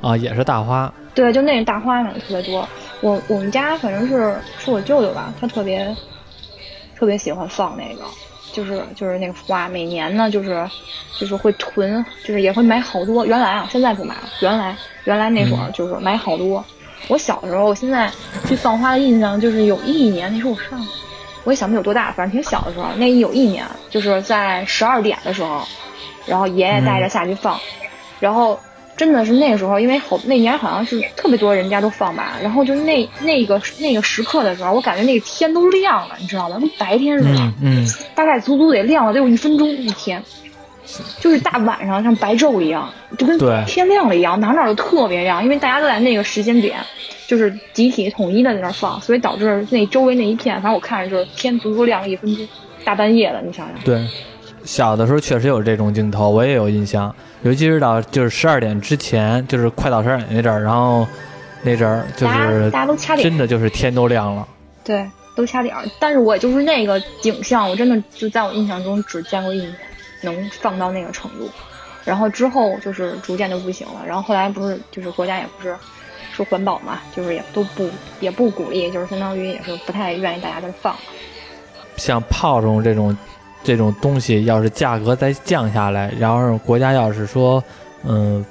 [0.00, 0.92] 啊，也是大花。
[1.14, 2.66] 对，就那种大花买的特别多。
[3.00, 5.94] 我我们家反正是是我舅舅吧，他特别
[6.96, 8.02] 特别喜欢放那个，
[8.52, 10.68] 就是就是那个花，每年呢就是
[11.20, 13.24] 就是会囤，就是也会买好多。
[13.26, 14.22] 原来啊，现在不买了。
[14.40, 16.64] 原来原来那会儿就是买好多。
[17.08, 18.10] 我小时候，我现在
[18.48, 20.86] 对放花的印象就是有一年，那时候我上
[21.44, 22.86] 我也想不起有多大，反正挺小的时候。
[22.96, 25.62] 那有一年就是在十二点的时候，
[26.26, 27.60] 然后爷爷带着下去放，
[28.20, 28.58] 然后
[28.96, 36.56] 真的是那个时候，因为好那年好像是特别多人家都放吧，然后就那那个那个时刻的时候，我感觉那个天都亮了，你知道吗？
[36.58, 40.22] 跟白天似的，嗯嗯，大概足足得亮了得有一分钟一天，
[41.20, 46.78] 就是大晚上像白昼一样，就跟天亮了一样，哪哪都特别亮，因为大家都在那个时间点，
[47.26, 52.46] 就是集体统一的在那放，所以导致那周围那一片，反正我看着就是天足足亮了一分钟，
[52.84, 53.76] 大半夜的，你想想。
[53.84, 54.06] 对，
[54.64, 61.06] 小的时候确实有这种镜头，我也有印象，尤其是到就是十二点之前，就是快到十二点那阵儿，然后
[61.62, 64.46] 那阵儿就是大家都掐点真的就是天都亮了。
[64.84, 65.82] 对，都掐点儿。
[65.98, 69.74] 但是我就是那个景象，我真的就在我印象中只见过一年，
[70.24, 71.48] 能放到那个程度。
[72.04, 74.02] 然后之后就是逐渐就不行了。
[74.06, 75.74] 然后后来不是就是国家也不是
[76.32, 77.88] 说环保嘛，就是也都不
[78.20, 80.94] 也不鼓励，就是相当于也是不太愿意大家再放。
[81.96, 83.16] 像炮仗这种
[83.62, 87.62] 这种东西，要是价格再降下来，然后国家要是说，
[88.02, 88.44] 嗯，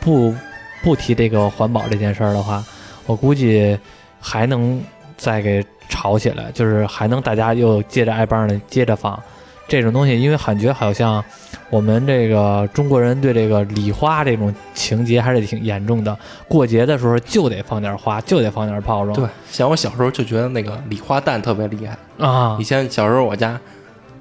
[0.00, 0.34] 不
[0.82, 2.64] 不提这个环保这件事儿的话，
[3.06, 3.78] 我估计
[4.18, 4.82] 还能
[5.16, 9.22] 再给炒起来，就是还能大家又接着挨帮的接着放
[9.70, 11.24] 这种东西，因为感觉好像
[11.70, 16.18] 我们这个中国人对这个礼花这种情节还是挺严重的，
[16.48, 21.96] 过节的时候就得放点花，就得放点炮仗，对，像我小时候就觉得那个礼花弹特别厉害。
[22.18, 23.58] 啊以，前小时候我家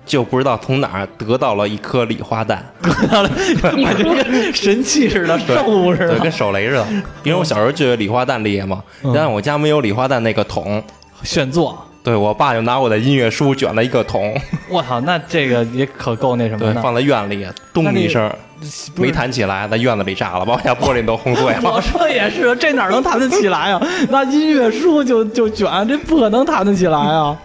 [0.05, 2.63] 就不知道从哪儿得到了一颗礼花弹，
[3.75, 6.31] 你感觉跟神器似的，圣物似对，的跟。
[6.31, 6.85] 手雷似的。
[7.23, 10.83] 因为我小时候就觉得礼花弹厉害嘛，嗯但是我家没有礼花弹那个桶，
[11.23, 14.33] 炫座，对我爸就拿我的音乐书卷了一个桶，
[14.69, 16.81] 我操，那这个也可够那什么对，的。
[16.81, 21.81] 放在院里，咚一声不是没弹起来，在院子里炸了，把我家玻璃都轰碎了 我。
[21.81, 23.81] 说也是，这哪能弹得起来啊？
[24.09, 27.37] 那音乐书就就卷，这不可能弹得起来啊。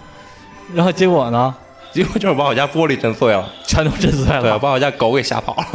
[0.72, 1.54] 然后结果呢，
[1.92, 4.58] 结果就是把我家玻璃震碎了，全都震碎对，了。
[4.58, 5.66] 把我家狗给吓跑了。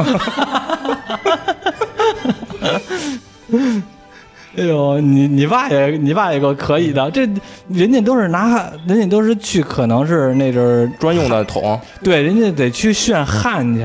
[4.56, 7.20] 哎呦，你你爸也你爸也够可以的，这
[7.68, 13.84] 人家都是拿，人家都是去，可能是那阵儿专用的桶，对，人家得去炫焊去，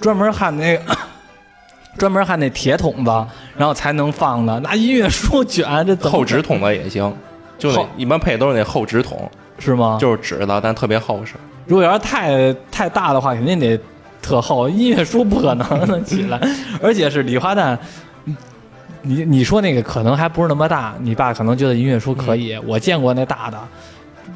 [0.00, 0.82] 专门焊那个，
[1.96, 3.10] 专门焊那铁桶子，
[3.56, 4.60] 然后才能放的。
[4.60, 7.10] 拿音乐书卷，这怎么厚纸桶的也行，
[7.56, 9.96] 就那一般配都是那厚纸筒，是吗？
[9.98, 11.32] 就是纸的，但特别厚实。
[11.66, 13.80] 如果要是太太大的话，肯定得
[14.20, 14.68] 特厚。
[14.68, 16.38] 音乐书不可能能起来，
[16.82, 17.78] 而且是礼花弹。
[19.06, 22.58] 你你说那个可能还不是那么大，你爸可能觉得音乐书可以。
[22.66, 23.58] 我见过那大的，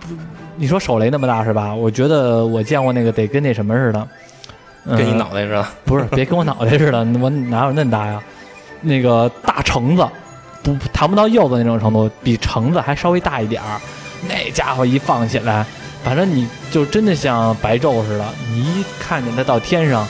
[0.00, 0.14] 不
[0.56, 1.74] 你说手雷那么大是吧？
[1.74, 4.08] 我觉得我见过那个得跟那什么似的，
[4.96, 8.22] 跟你嗯脑袋似的，不是， 别跟我脑袋似的，我哪有那么大呀？
[8.82, 10.06] 那个大橙子，
[10.62, 13.80] 不谈不到柚子那种程度，比橙子还稍微大一点儿。
[14.28, 15.64] 那家伙一放起来，
[16.04, 20.06] 反正你就真的像白昼似的，你一看见它到天上，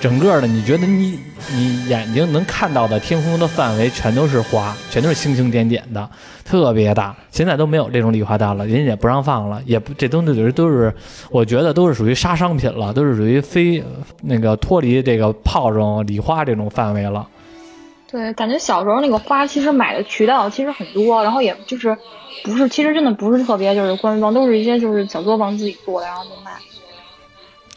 [0.00, 1.18] 整个的你觉得你
[1.52, 6.08] 你眼睛能看到的天空的范围全都是花，全都是星星点点的，
[6.42, 7.14] 特别大。
[7.30, 10.90] 现在都没有这种礼花弹了，人家也不让放了，也不这东西就是都是，
[11.30, 13.84] 我觉得都是属于杀伤品了，都是属于非
[14.22, 17.28] 那个脱离这个炮仗、礼花这种范围了。
[18.10, 21.94] 对，感觉小时候那个花其实买的渠道其实很多，然后也就是
[22.42, 26.52] 不是，其实真的不是特别就是官方，都是一些就是小作坊自己做的，然后就卖。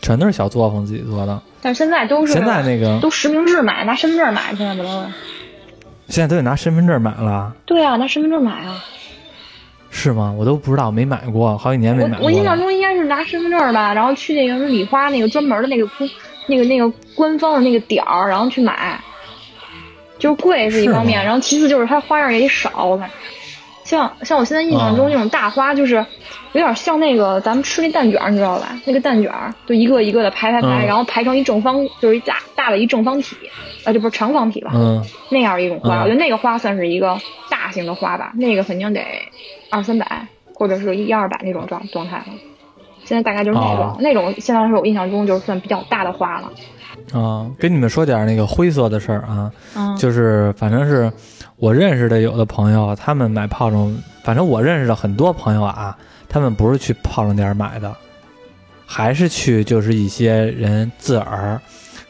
[0.01, 1.41] 全都是小作坊自己做的。
[1.63, 5.07] 但现在都是现在那个都实名制买，拿身份证买，现在不都是？
[6.09, 8.83] 现在都得拿身份证买了，对啊，拿身份证买啊。
[9.89, 10.33] 是吗？
[10.37, 12.57] 我都不知道，没买过，好几年没买过我我印象。
[12.57, 16.09] 中应该是拿身份证吧，然后去那个什么礼花那个专门的那个公
[16.47, 18.99] 那个那个官方的那个点儿，然后去买，
[20.19, 23.13] 就是贵是一方面，然后其次就是它花样也少，我感觉。
[23.93, 25.95] 像像我现在印象中哦那种大花，就是
[26.53, 28.75] 有点像那个咱们吃那蛋卷儿，你知道吧？
[28.85, 33.35] 那个蛋卷儿就一个一个的排排排，嗯然后排成一正方，就是一大大的一正方体，
[33.85, 34.71] 啊，这不是长方体吧？
[34.73, 37.17] 嗯，那样一种花，嗯我觉得那个花算是一个
[37.49, 39.01] 大型的花吧，那个肯定得
[39.69, 42.25] 二三百或者是一二百那种状状态了。
[43.05, 46.49] 现在大概就是那种、哦那种，现在是我印象中就是算比较大的花了。
[47.11, 51.11] 啊，跟你们说点那个灰色的事儿啊，嗯，就是反正是
[51.57, 55.95] 我认识的有的朋友，他们买炮仗，反正我认识的很多朋友啊，
[56.27, 57.95] 他们不是去炮仗店买的，
[58.85, 61.61] 还是去就是一些人自个儿，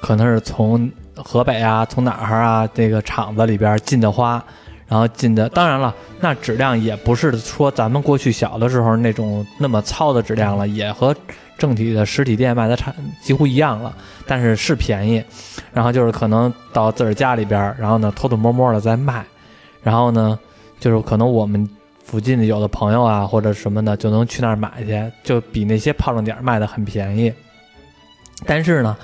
[0.01, 4.43] 可能是从河北啊，从哪儿啊这个厂子里边进的花，
[4.87, 11.15] 然后进的，当然了，那质量也不是说咱们过去小的时候那种那么糙的质量了，也和
[11.57, 13.93] 正体的实体店卖的差几乎一样了，
[14.25, 15.23] 但是是便宜。
[15.71, 19.23] 然后就是可能到自个儿家里边，然后呢偷偷摸摸的在卖，
[19.83, 20.39] 然后呢，
[20.79, 21.69] 就是可能我们
[22.03, 27.31] 附近的有的朋友啊或者什么的就能去那儿买去，就比那些炮仗点卖的很便宜。
[28.45, 28.95] 但是呢，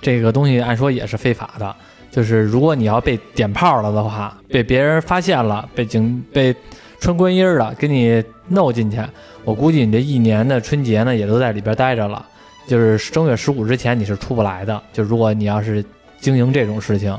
[0.00, 1.74] 这个东西按说也是非法的，
[2.10, 6.54] 就是如果你要被点炮了的话，被别人发现了，被警被
[7.00, 8.98] 穿官衣儿的给你弄进去，
[9.44, 12.24] 我估计你这一年的春节呢也都在里边待着了。
[12.66, 14.82] 就是正月十五之前你是出不来的。
[14.92, 15.84] 就如果你要是
[16.20, 17.16] 经营这种事情，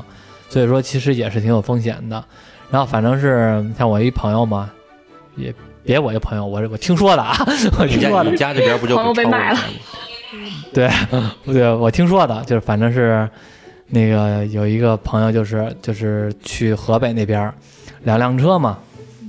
[0.48, 2.22] 所以说其实也是挺有风险的。
[2.70, 4.70] 然后反正是像我一朋友嘛，
[5.36, 5.54] 也
[5.84, 7.34] 别我一朋友，我我听说的啊，
[7.78, 9.60] 我听说的你，家这边不就朋友被卖了了？
[10.74, 10.90] 对，
[11.46, 13.28] 对，我听说的，就是反正是
[13.86, 17.50] 那个有一个朋友，就是就是去河北那边，
[18.02, 18.78] 两辆车嘛，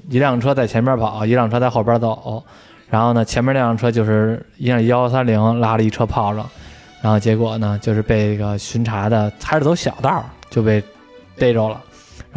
[0.09, 2.43] 一辆车在前面跑，一辆车在后边走，
[2.89, 6.45] 然后呢，前面那辆车就是一辆幺幺三零拉了一车炮仗，
[7.01, 10.83] 然后结果呢，就是被这个巡查的还是走小道就被
[11.37, 11.81] 逮着了，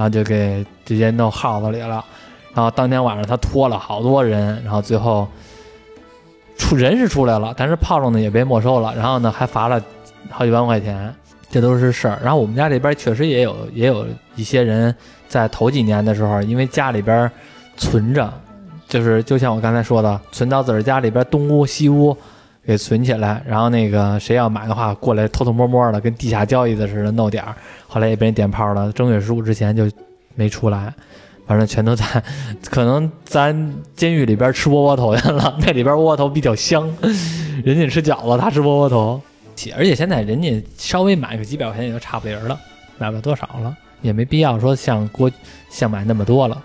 [0.03, 2.05] 然后就给直接弄号子里了，
[2.53, 5.28] 然后当天晚上他拖了好多人，然后最后。
[6.59, 9.82] 出人是出来了，但是炮仗呢也被没收了，然后呢还罚了
[10.30, 11.12] 好几万块钱，
[11.50, 12.18] 这都是事儿。
[12.22, 14.94] 然后我们家这边确实也有也有一些人
[15.26, 17.28] 在头几年的时候，因为家里边
[17.76, 18.32] 存着，
[18.86, 22.16] 就是就像我刚才说的，存到自个儿家里边东屋西屋
[22.64, 27.56] 给存起来，然后那个谁要买的话过来偷偷摸摸的跟地下交易的似的弄点儿，
[27.88, 29.90] 后来也被人点炮了，正月十五之前就
[30.34, 30.92] 没出来。
[31.44, 32.04] 反正全都在，
[32.70, 36.88] 可能咱监狱里边吃窝窝头去了， 那里边窝窝头比较香，
[37.64, 39.20] 人家吃饺子，他吃窝窝头。
[39.76, 42.58] 而且现在人家稍微买个几百块钱也就差不离儿了，
[42.96, 45.30] 买不了多少了，也没必要说像国
[45.68, 46.62] 像买那么多了，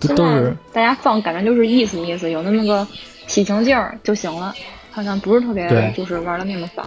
[0.00, 2.86] 都是大家放感觉就是意思意思，有那么个
[3.26, 4.54] 喜庆劲儿就行了，
[4.98, 6.82] 好像不是特别就是玩的那么早。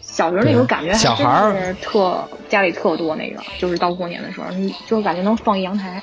[0.00, 6.00] 小时候那时候感觉小孩儿还真是特家里特多那个，就是到过年的时候，你就感觉能放一阳台。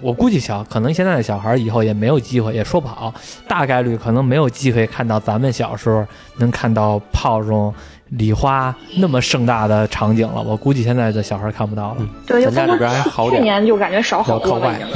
[0.00, 3.12] 我估计小可能现在的小孩儿以后也没有机会，也说不好，
[3.48, 7.74] 大概率可能没有机会看到咱们小时候能看到炮仗、
[8.10, 10.40] 礼花那么盛大的场景了。
[10.40, 12.06] 我估计现在的小孩儿看不到了。
[12.26, 14.86] 对，家这边还好点去年就感觉少好多了已经。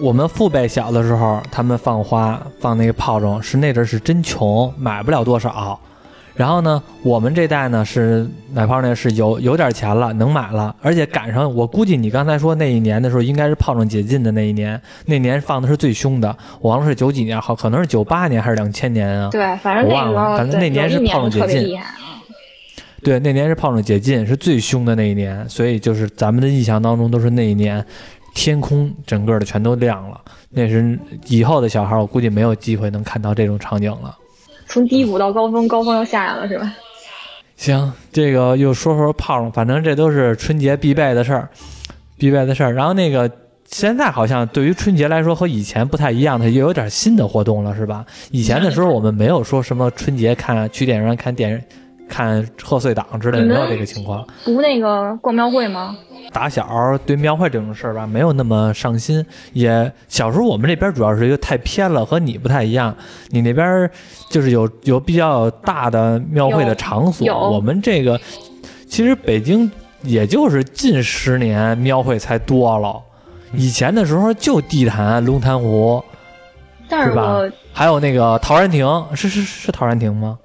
[0.00, 5.78] 我们父辈小的时候，他们放花放那个炮仗，是那阵儿是真穷，买不了多少。
[6.36, 8.24] 然后呢，我们这代呢是
[8.54, 19.28] 买炮呢是有有点钱了，能买了，而且赶上我估计你刚才说那一年的时候，应该是炮仗解禁的那一年，那年放的是最凶的，我忘了是九几年，好可能是九八年还是两千年啊？
[19.32, 21.76] 对，反正我忘了反正那年是炮仗解禁。
[23.02, 27.84] 对，那年是炮仗解禁，是最凶的那一年，所以就是咱们的印象当中都是那一年，
[28.34, 30.20] 天空整个的全都亮了。
[30.50, 34.16] 那是以后的小孩，我估计没有机会能看到这种场景了。
[34.66, 36.72] 从低谷到高峰，高峰又下来了，是吧？
[37.56, 41.48] 行，这个又说说炮仗，反正这都是春节必备的事儿，
[42.16, 42.72] 必备的事儿。
[42.72, 43.30] 然后那个
[43.66, 48.06] 现在好像对于春节来说和以前不太一样，它又有点新的活动了，是吧？
[48.30, 51.60] 以前的时候我们没有说什么春节看去电影院看电影。
[52.08, 54.26] 看贺岁档之类的，没有这个情况。
[54.44, 55.96] 不那个逛庙会吗？
[56.32, 59.24] 打小对庙会这种事儿吧，没有那么上心。
[59.52, 62.94] 也小时候我们这边主要是一个太偏了，和你不太一样。
[63.30, 63.90] 你那边
[64.28, 68.20] 就是有有比较大的庙会的场所，我们这个
[68.86, 69.70] 其实北京
[70.02, 73.00] 也就是近十年庙会才多了。
[73.54, 76.04] 以前的时候就地坛、龙潭湖，
[76.90, 77.40] 但是是吧
[77.72, 80.38] 还有那个陶然亭，是是是陶然亭吗？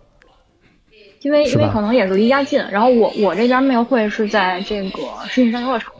[1.23, 5.93] 因为因为可能也是离家近，然后我我这家庙会是在这个石景山游乐场，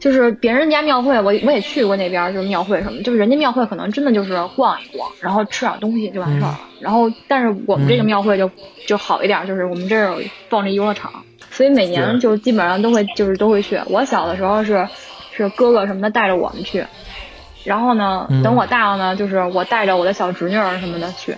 [0.00, 6.60] 就是别人家庙会我我也去过那边，就是庙会什么，就是人家庙会可能真的就是逛一逛，然后吃点东西就完事儿了。
[6.80, 8.50] 然后但是我们这个庙会就、
[8.86, 13.78] 就好一点，就是我们这儿有放着游乐场，所以每年就基本上都会就是都会去。
[13.86, 14.88] 我小的时候是
[15.32, 16.84] 是哥哥什么的带着我们去，
[17.62, 21.36] 然后呢，嗯等我大了呢，就是我带着我的小侄女儿什么的去。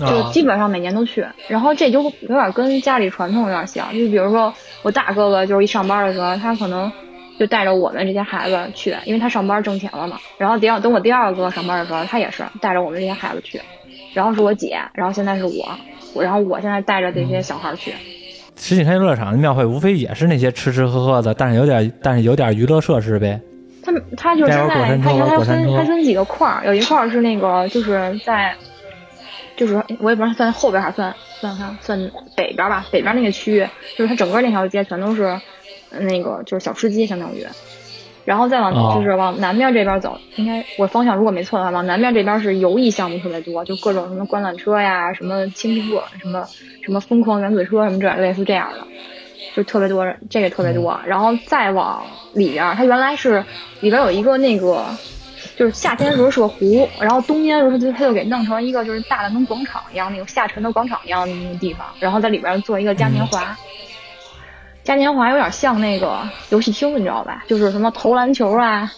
[0.00, 6.90] 就啊基本上每年都去，然后这就有点跟家里传统有点像，就比如说我大哥哥就是一上班的时候，他可能
[7.38, 10.18] 就带着我们这些孩子去，因为他上班挣钱了嘛。
[10.38, 13.60] 然后第二等我第二个哥哥上班的时候，他也是带着我们这些孩子去，
[14.14, 15.52] 然后是我姐，然后现在是我，
[16.14, 17.92] 我然后我现在带着这些小孩去。
[18.56, 23.40] 石景山游乐场的庙会无非也是那些吃吃喝喝的，但是有点但是有点娱乐设施呗。
[23.82, 28.54] 他们他就是现在他他玩过山车分他分几个块儿，有一块儿是那个就是在，
[29.60, 35.24] 就是我也不知道算后边还是算算算算北边吧，北边那个区域，就是它整个那条街全都是
[35.90, 37.46] 呃那个就是小吃街相当于，
[38.24, 46.48] 然后再往、哦就是往南边这边走，应该我方向如果没错的话，往南边这边是游艺项目特别多，就各种什么观览车呀，什么轻车，什么
[46.82, 48.86] 什么疯狂原子车什么这类似这样的。
[49.52, 50.98] 就特别多，这个特别多。
[51.04, 53.44] 然后再往里边儿，它原来是
[53.80, 54.86] 里边儿有一个那个，
[55.56, 63.56] 就是夏天的时候是个湖，然后冬天的时候它就它就给弄成一个就是大的跟广场一样那种下沉的广场一样的那种地方，然后在里边做一个嘉年华。
[64.82, 67.44] 嘉年华有点像那个游戏厅，你知道吧？
[67.46, 68.90] 就是什么投篮球啊，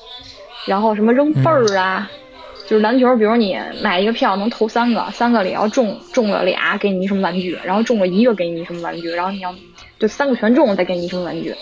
[0.64, 2.08] 然后什么扔倍儿啊，
[2.68, 9.52] 就是篮球，比如你买一个票能投三个，三个里要中中了俩，给你什么玩具，然后中了一个给你什么玩具，然后你要
[9.98, 11.54] 就三个全中了再给你什么玩具，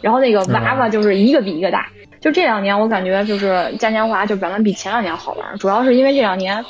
[0.00, 1.90] 然后那个娃娃就是一个比一个大。
[2.28, 6.62] 就这两年我感觉就是嘉年华就本来比前两年好玩，主要是因为这两年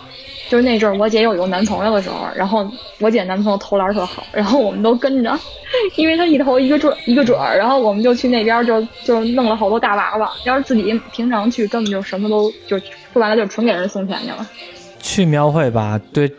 [0.49, 5.37] 就是那阵儿我姐有一个男朋友的时候，然后我姐男朋友投篮特好，然后我们都跟着，
[5.97, 10.31] 因为他一投一个准一个准儿，然后我们就去那边就就弄了好多大娃娃。
[10.45, 12.79] 要是自己平常去，根本就什么都就
[13.13, 14.47] 说白了就纯给人送钱去了。
[15.01, 16.31] 去庙会吧，对，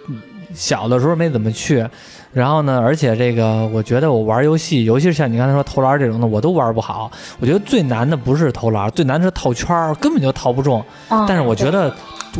[0.53, 1.87] 小的时候没怎么去，
[2.33, 7.11] 然后呢，而且这个我觉得我玩游戏，尤其是像你刚才说投篮这种的，我都玩不好。
[7.39, 10.83] 我觉得最难的不是投篮，最难的是套圈儿，根本就套不中。
[11.09, 11.93] 嗯但是我觉得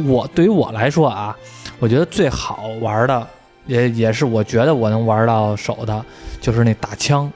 [0.06, 1.36] 我对于我来说啊，
[1.80, 3.28] 我觉得最好玩的，
[3.66, 6.06] 也也是我觉得我能玩到手的，
[6.42, 7.32] 就是那打枪。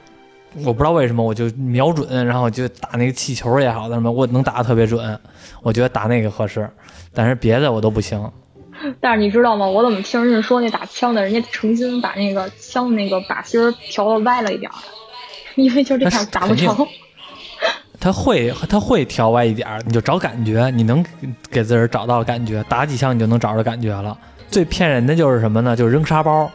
[0.63, 5.19] 我不知道为什么，我就瞄准，然后就打那个气球也好，什么我能打的特别准。
[5.63, 6.69] 我觉得打那个合适，
[7.11, 8.23] 但是别的我都不行。
[8.99, 9.65] 但是你知道吗？
[9.65, 14.75] 我怎么听人家说那打枪的，人家诚心把那个枪的那个靶心儿调的歪了一点儿，
[15.55, 16.75] 因为就这样打不成。
[17.99, 21.05] 他会他会调歪一点儿，你就找感觉，你能
[21.49, 24.17] 给自个儿找到感觉，打几枪你就能找着感觉了。
[24.49, 25.75] 最骗人的就是什么呢？
[25.75, 26.51] 就是扔沙包，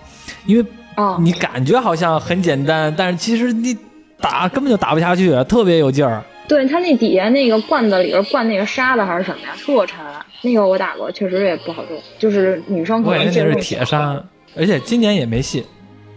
[0.47, 0.65] 因为
[0.95, 3.77] 啊、你感觉好像很简单，但是其实你
[4.21, 6.23] 打根本就打不下去，特别有劲儿。
[6.49, 9.99] 对他那底下那个罐子里边灌那个沙子还是什么呀，特沉。
[10.43, 14.23] 那个我打过，确实也不好中，就是女生可能接受不了铁砂，
[14.57, 15.65] 而且今年也没戏。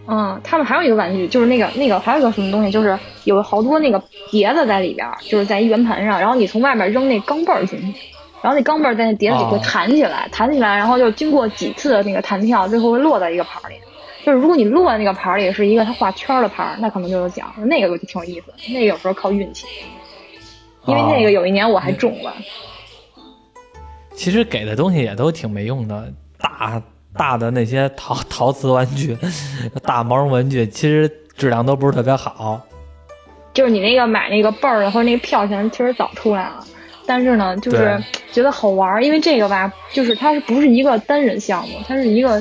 [0.06, 8.00] 嗯，他们还有一个玩具，就是那个那个还有一个什么东西，就是有好多那个碟子在里边，就是在一圆盘上，然后你从外面扔那钢镚儿进去，
[8.42, 13.76] 然后那钢镚儿在那碟子里会哦弹起来，弹起来，然后就经过几次的那个弹跳，最后会落在一个盘儿里。
[14.24, 19.66] 就是如果你落在那个盘儿里是一个它画圈儿的盘儿，那可能就有奖，那个就挺有意思，那个有时候靠运气，
[20.86, 22.34] 因为哦那个有一年我还中了。
[24.14, 26.80] 其实给的东西也都挺没用的，大
[27.16, 29.16] 大的那些陶 陶瓷玩具、
[29.82, 32.60] 大毛绒玩具，其实质量都不是特别好。
[33.54, 36.64] 就是你那个买那个镚儿或者那个票钱，其实早出来了，
[37.04, 38.02] 但是呢，就是
[38.32, 42.40] 觉得好玩儿，因为这个吧，就是它是不是一个单人项目，它是一个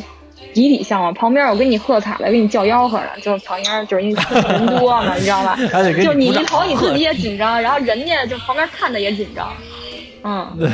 [0.53, 5.57] 集体项目，旁边有给你喝彩的，给你叫吆喝的，就是旁边就是因为人多嘛，你知道吧？
[6.01, 9.51] 就你一投你自己也紧张，然后人家就旁边看的也紧张，
[10.24, 10.72] 嗯，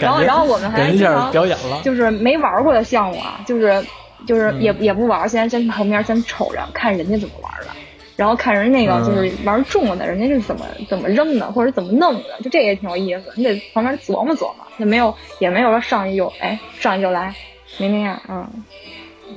[0.00, 1.80] 然后然后我们还经常表演了。
[1.82, 3.84] 就是没玩过的项目啊，就是
[4.26, 7.68] 就是嗯也、也不玩，先先旁边先瞅着看人家怎么玩的，
[8.16, 13.32] 然后看人那个嗯就是玩重了的，人家是怎么怎么扔的，或者怎么弄的，就这也挺有意思。
[13.36, 17.34] 你得旁边琢磨琢磨，也没有也没有说上去就哎上去就来，
[17.78, 18.46] 没那样，嗯，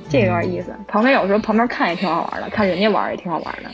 [0.08, 0.72] 这有点意思。
[0.86, 3.70] 旁边有时候旁边看也挺好玩的，看人家玩也挺好玩的。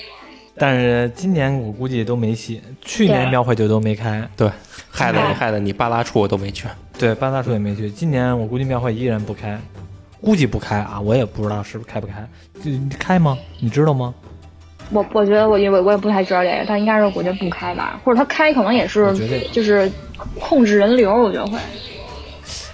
[0.57, 4.49] 但是今年我估计都没戏，去年庙会就都没开，对，
[4.91, 6.67] 害得哎你害得你八大处我都没去。
[6.99, 7.91] 对，八大处也没去。
[7.91, 9.59] 今年我估计庙会依然不开，
[10.21, 12.27] 估计不开啊，我也不知道是不是开不开。
[12.63, 13.37] 就开吗？
[13.61, 14.15] 你知道吗？
[14.91, 19.13] 我我觉得我因为我也不太知道这个，但应该是我觉得不开吧，或者他开可能也是
[19.51, 19.91] 就是
[20.39, 21.59] 控制人流，我觉得会。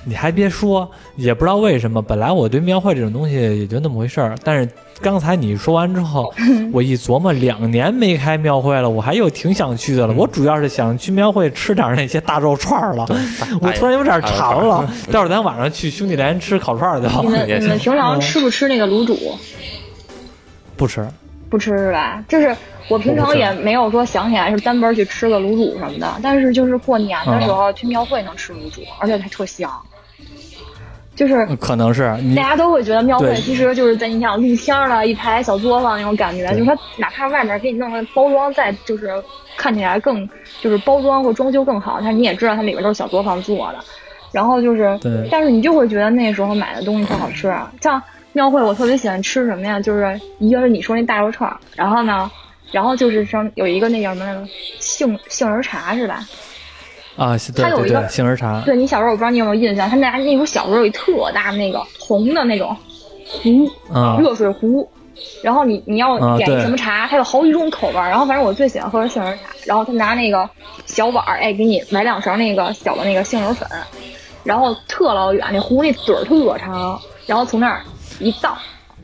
[0.05, 4.69] 你还别说，也不知道为什么，本来我对庙会这种东西也就那么回事儿，但是
[5.03, 6.33] 刚才你说完之后，
[6.73, 10.13] 我一琢磨，两年没开庙会了，我还又挺想去的了。
[10.15, 13.07] 我主要是想去庙会吃点那些大肉串儿了，
[13.61, 14.87] 我突然有点馋了。
[15.11, 19.17] 待会儿咱晚上去兄弟连吃烤串儿去 你们你们平常吃不吃那个卤煮？
[20.77, 21.07] 不吃，
[21.49, 22.23] 不吃是吧？
[22.29, 22.55] 就是
[22.89, 29.71] 我平常也没有说想起来是单门去吃个卤煮什么的，但是就是过年的时候去庙会能吃卤煮，而且它特香。
[31.21, 39.23] 就是可能是大家都会觉得庙会其实就是在你想露天儿的一排小作坊那种感觉，就是它哪怕外面给你弄的包装再就是
[39.55, 40.27] 看起来更
[40.63, 43.79] 就是包装或装修更好，但是你也知道它里面都是小作坊做的。
[44.33, 47.71] 然后就是对，但是你就会觉得那时候买的东西特好吃啊。
[47.83, 48.03] 像
[48.33, 49.79] 庙会，我特别喜欢吃什么呀？
[49.79, 52.31] 就是一个是你说那大肉串儿，然后呢，
[52.73, 54.49] 然后就是像有一个那叫什么
[54.79, 56.27] 杏杏仁茶是吧？
[57.21, 62.75] 啊，它有一个对对，杏仁茶，对你小时候我不知道你有没有印象，他们家那时候小时候有一特大的那个红的那种
[63.29, 64.91] 壶，啊热水壶。
[65.43, 68.09] 然后你你要点什么茶，它有好几种口味儿。
[68.09, 69.43] 然后反正我最喜欢喝的杏仁茶。
[69.67, 70.49] 然后他拿那个
[70.87, 73.69] 小碗儿，哎，给你买两勺那个小的那个杏仁粉，
[74.45, 77.83] 然后特老远，那壶那嘴儿特长，然后从那儿
[78.19, 78.57] 一倒，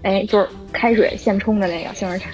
[0.02, 2.30] 哎，就是开水现冲的那个杏仁茶。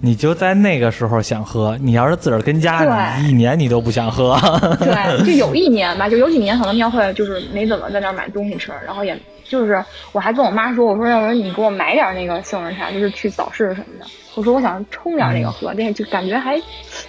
[0.00, 1.76] 你就在那个时候想喝。
[1.78, 4.38] 你要是自个儿跟家，对你一年你都不想喝。
[4.78, 14.06] 对， 就有一年吧，就有几年可能庙会就是没怎么在那儿买东西吃，然后也就是我还跟我妈说，我说要不然你给我买点那个杏仁茶，就是去早市什么的。
[14.36, 16.58] 我说我想冲点那个喝，那就感觉还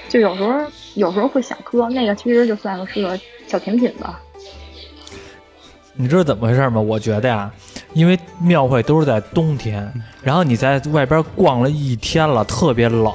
[0.10, 0.52] 就有时候
[0.96, 3.18] 有时候会想喝那个，其实就算是个
[3.48, 4.20] 小甜品吧。
[5.94, 6.82] 你知道怎么回事吗？
[6.82, 7.52] 我觉得呀，
[7.94, 13.14] 因为庙会都是在冬天，然后你在外边逛了一天了，特别冷。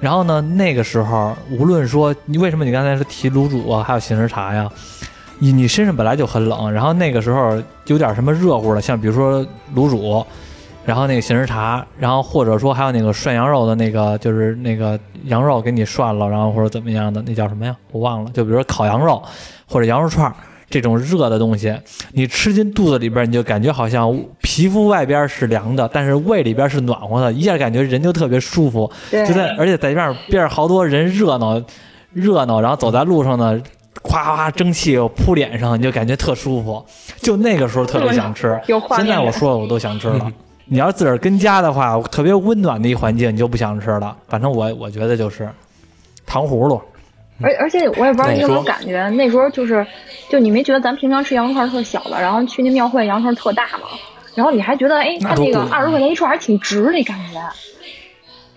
[0.00, 4.70] 然后呢，那个时候无论说你为什么你刚才说提卤煮啊，还有杏仁茶呀，
[5.40, 9.44] 你你身上本来就很冷，然后那个时候有点什么热乎的，像比如说
[9.74, 10.24] 卤煮，
[10.84, 17.76] 然后那个杏仁茶，然后或者说还有那个涮羊肉的那个，就是那个羊肉给你涮了，然后或者怎么样的，那叫什么呀？
[17.90, 18.30] 我忘了。
[18.30, 19.20] 就比如说烤羊肉
[19.66, 20.34] 或者羊肉串儿。
[20.70, 21.74] 这种热的东西，
[22.12, 28.90] 你吃进肚子里边，你就感觉好像皮肤外边是凉的，但是胃里边是暖和的，一下感觉人就特别舒服。
[29.10, 31.62] 对就在而且在边上边上好多人热闹
[32.12, 33.60] 热闹，然后走在路上呢，
[34.02, 36.84] 夸夸蒸汽扑脸上，你就感觉特舒服。
[37.20, 38.58] 就那个时候特别想吃，
[38.96, 40.30] 现在我说了我都想吃了。
[40.66, 44.14] 你要是自个儿跟家的话，特别温暖的一环境，你就不想吃了。
[44.28, 45.48] 反正我我觉得就是
[46.26, 46.78] 糖葫芦。
[47.40, 49.86] 而而且我也不知道你有没有感觉，那时候就是，
[50.28, 53.86] 就你没觉得咱平常吃羊肉串特小的，然后去那庙会羊肉串特大吗？
[54.34, 57.40] 然后你还觉得，哎，它那个二十块钱一串还挺值那感觉，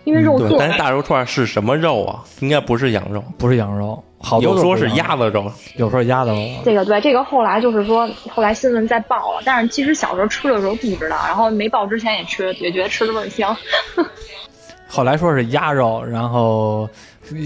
[0.03, 2.23] 因为肉对，做但是大肉串是什么肉啊？
[2.39, 6.37] 应该不是羊肉，不是羊肉，好多有说是鸭子肉，有时候鸭子肉。
[6.63, 13.55] 这个对，这个后来就是说，后来新闻再报了，但是其实小时候吃的时候不知道，然后没报之前也吃，也觉得吃的味儿香。
[14.87, 16.87] 后来说是鸭肉，然后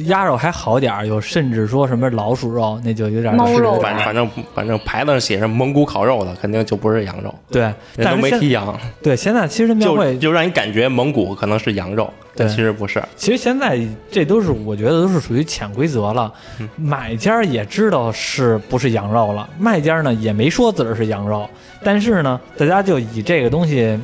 [0.06, 7.62] 鸭肉还好点儿，有甚至说什么老鼠肉，那就有点猫肉反反正反正牌子上写着蒙古烤肉的，肯定就不是羊肉，对，
[7.96, 13.04] 人都没但是现提羊，对现在其实庙就会，就让你感觉蒙古可能是羊肉，但对其实不是。
[13.16, 16.34] 其实现在这都是我觉得都是属于潜规则了。
[16.60, 21.48] 嗯买家也知道是不是羊肉了，卖家呢也没说自个儿是羊肉，
[21.84, 24.00] 但是呢，大家就以这个东西。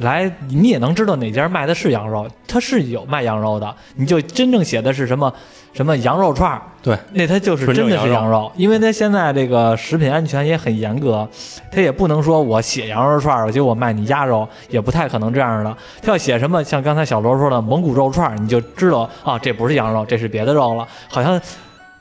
[0.00, 5.32] 来，你也能知道哪家卖的是羊肉，它是有卖羊肉的，你就真正写的是什么
[5.72, 11.28] 什么羊肉串儿，对，那它就是真的是羊肉，因为它现在这个食品安全也很严格，
[11.70, 15.76] 它也不能说我写羊肉串儿，结果我卖你鸭肉，也不太可能这样的。
[16.02, 20.86] 它要写什么，像刚才小罗说的蒙古肉串儿，你就知道啊，这不是羊肉，这是别的肉了。
[21.08, 21.40] 好像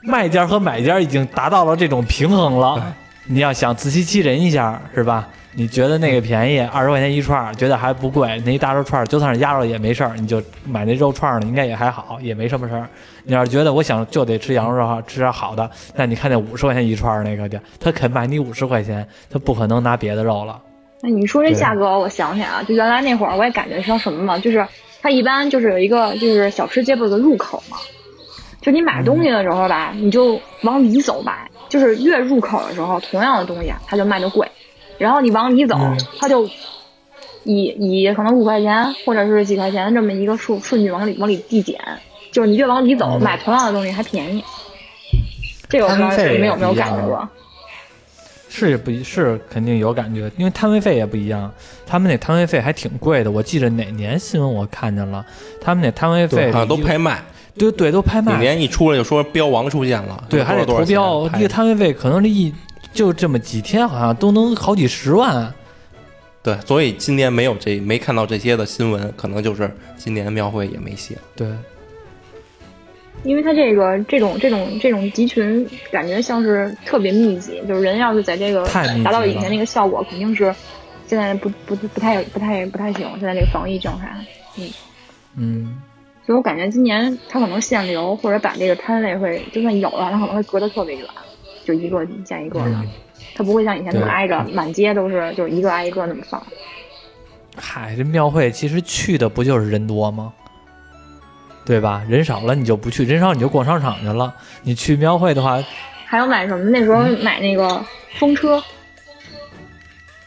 [0.02, 2.82] 卖家和买家已经达到了这种平衡了。
[3.26, 5.28] 你要想自欺欺人一下，是吧？
[5.56, 12.88] 你觉得那个便宜，二十块钱一串，觉得还不贵，那一大肉串儿就算是鸭肉也没事儿，你就买那肉串儿呢，应该也还好，也没什么事儿。
[13.24, 20.60] 你要是觉得我想就得吃羊肉，吃点好的，那你看那五十块钱一串那个去，他肯卖你五十块钱，他不可能拿别的肉了。
[21.02, 24.66] 那你说这价格，我想起来啊，就原来那会儿我也感觉像什么嘛，就是
[25.02, 27.78] 它一般就是有一个就是小吃街不是有个入口嘛，
[28.62, 34.50] 就你买东西的时候吧，你就往里走吧，就是越入口的时候，同样的东西啊它就卖的贵，
[34.98, 36.50] 然后你往里走，嗯它就
[37.44, 41.80] 以以可能五块钱或者是几块钱这么一个数顺序往里往里递减，
[42.32, 44.44] 就是你越往里走，嗯买同样的东西还便宜。
[45.70, 47.28] 这个我不知道摊费你们有没有感觉过？
[48.56, 51.52] 是不是肯定有感觉，因为摊位费也不一样，
[51.88, 53.32] 他们那摊位费还挺贵的。
[53.32, 55.26] 我记得哪年新闻我看见了，
[55.60, 57.20] 他们那摊位费好像都拍卖，
[57.58, 58.34] 对对都拍卖。
[58.34, 62.54] 每，年一出来就说标王出现了，对还得多少投标，一个摊位费可能这一
[62.94, 65.54] 就这么几天，好像都能好几十万。
[66.44, 71.18] 对，所以今年没有这没看到这些的新闻，可能就是今年庙会也没写。
[71.36, 71.48] 对，
[73.24, 78.68] 因为它这个这种这种这种集群，感觉像是特别密集，就是人要是在这个
[79.04, 80.54] 达到以前那个效果，肯定是
[81.08, 83.10] 现在不不不太不太不太行。
[83.20, 84.14] 现在这个防疫状态，
[85.38, 85.82] 嗯，
[86.26, 91.06] 所以我感觉今年它可能限流，或者把这个摊位会，就算有了，它可能会隔得特别远，
[91.66, 92.88] 就一个见一个的，嗯
[93.36, 96.42] 它不会像以前那么挨着，满街都是就是一个挨一个那么放。
[97.56, 100.34] 嗨，这庙会其实去的不就是人多吗？
[101.66, 102.04] 对吧？
[102.10, 104.36] 人少了你就不去，人少你就逛商场去了。
[104.64, 105.64] 你去庙会的话，
[106.06, 106.70] 还有买什么？
[106.70, 107.84] 那时候嗯买那个
[108.20, 108.62] 风车，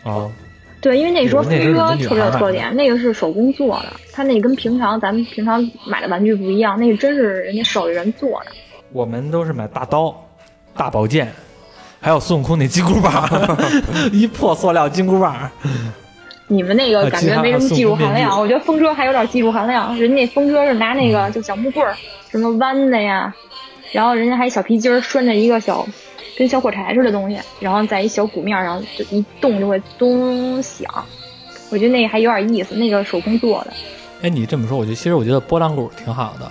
[0.03, 0.33] 哦，
[0.81, 8.47] 对，因为那时候风车特别有特点，那个是手工做的，它那跟平常咱们平常买的玩具不一样，那个真是人家手艺人做的。
[8.93, 10.26] 我们都是买大刀、
[10.77, 11.33] 大宝剑，
[12.01, 13.29] 还有孙悟空那金箍棒，
[14.13, 15.51] 一破塑料金箍棒。
[16.49, 19.99] 你们那个呃感觉没什么技术含量，我觉得风车还有点技术含量。
[19.99, 21.97] 人家风车是拿那个就小木棍儿，
[22.31, 23.35] 什么弯的呀，
[23.93, 25.85] 然后人家还小皮筋儿拴着一个小
[26.39, 30.89] 跟小火柴似的东西，然后在一小鼓面上就一动就会咚响。
[31.71, 33.73] 我觉得那个还有点意思，那个手工做的。
[34.23, 36.49] 哎，你这么说，我就其实我觉得拨浪鼓挺好的。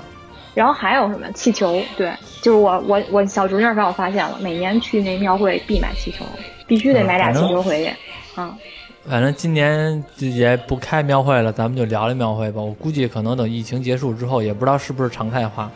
[0.55, 1.79] 然后还有什么气球？
[1.95, 2.11] 对，
[2.41, 6.25] 就是我我我小侄女儿让我发现了，每年去那庙会必买气球，
[6.65, 7.93] 必须得买俩气球回去。
[8.37, 8.51] 嗯，
[9.07, 12.61] 反正今年也不开庙会了，咱们就聊聊庙会吧。
[12.61, 15.69] 我估计可能等疫情结束之后，也不知道是不是常态化。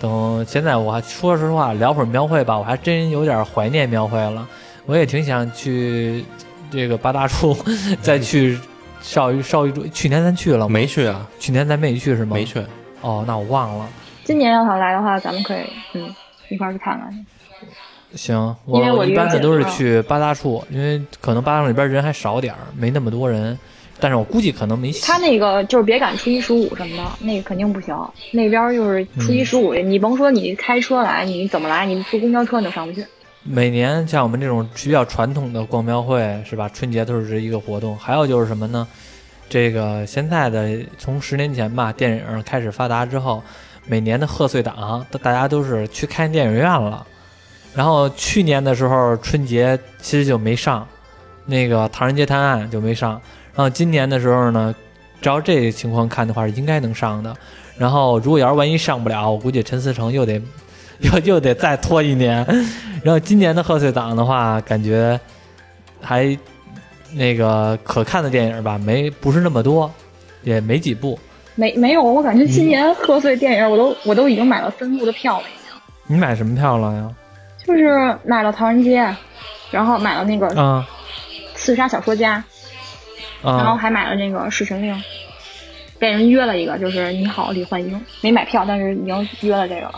[0.00, 4.46] 等现在我还说实话聊会儿庙会吧，我还真有点怀念庙会了。
[4.84, 6.24] 我也挺想去
[6.70, 7.56] 这个八大处
[8.02, 8.58] 再去
[9.00, 9.86] 少一少一柱。
[9.86, 10.68] 去年咱去了吗？
[10.68, 12.34] 没去啊，去年咱没去是吗？
[12.34, 12.60] 没去。
[13.00, 13.88] 哦，那我忘了。
[14.24, 16.14] 今年要想来的话，咱们可以嗯
[16.48, 17.26] 一块儿去看看。
[18.14, 23.58] 行，因为我一般的都是去八大处，因为可能八大处里边人还少点儿，没那么多人。
[24.00, 25.06] 但是我估计可能没戏。
[25.06, 27.96] 他那个就是别赶初一十五什么的，那个肯定不行。
[28.32, 33.06] 那边就是初一十五，你甭说你开车来，你怎么来，你坐公交车你都上不去。
[33.44, 36.68] 每年像我们这种比较传统的逛庙会是吧？
[36.68, 37.96] 春节都是这一个活动。
[37.96, 38.86] 还有就是什么呢？
[39.48, 43.42] 这个现在的从十年前吧，电影开始发达之后，
[43.86, 47.06] 每年的贺岁档，大大家都是去看电影院了。
[47.74, 50.86] 然后去年的时候春节其实就没上，
[51.46, 53.20] 那个《唐人街探案》就没上。
[53.54, 54.74] 然后今年的时候呢，
[55.20, 57.34] 照这个情况看的话，应该能上的。
[57.76, 60.40] 然后如果要是万一上不了，我估计陈思诚又得
[61.00, 62.46] 又又得再拖一年。
[63.02, 65.18] 然后今年的贺岁档的话，感觉
[66.00, 66.38] 还
[67.12, 69.92] 那个可看的电影吧，没不是那么多，
[70.42, 71.18] 也没几部。
[71.54, 75.80] 没没有，我感觉今年贺岁电影我都我都已经买了分部的票了，已经。
[76.06, 77.10] 你买什么票了呀？
[77.64, 79.02] 就是买了《唐人街》，
[79.70, 80.86] 然后买了那个《啊
[81.54, 82.44] 刺杀小说家》，
[83.46, 83.76] 然后啊！
[83.76, 84.94] 还买了那个《侍神令》，
[85.98, 89.94] 被人约了一个，就是你好李焕英，没买票，但是已经约了这个了。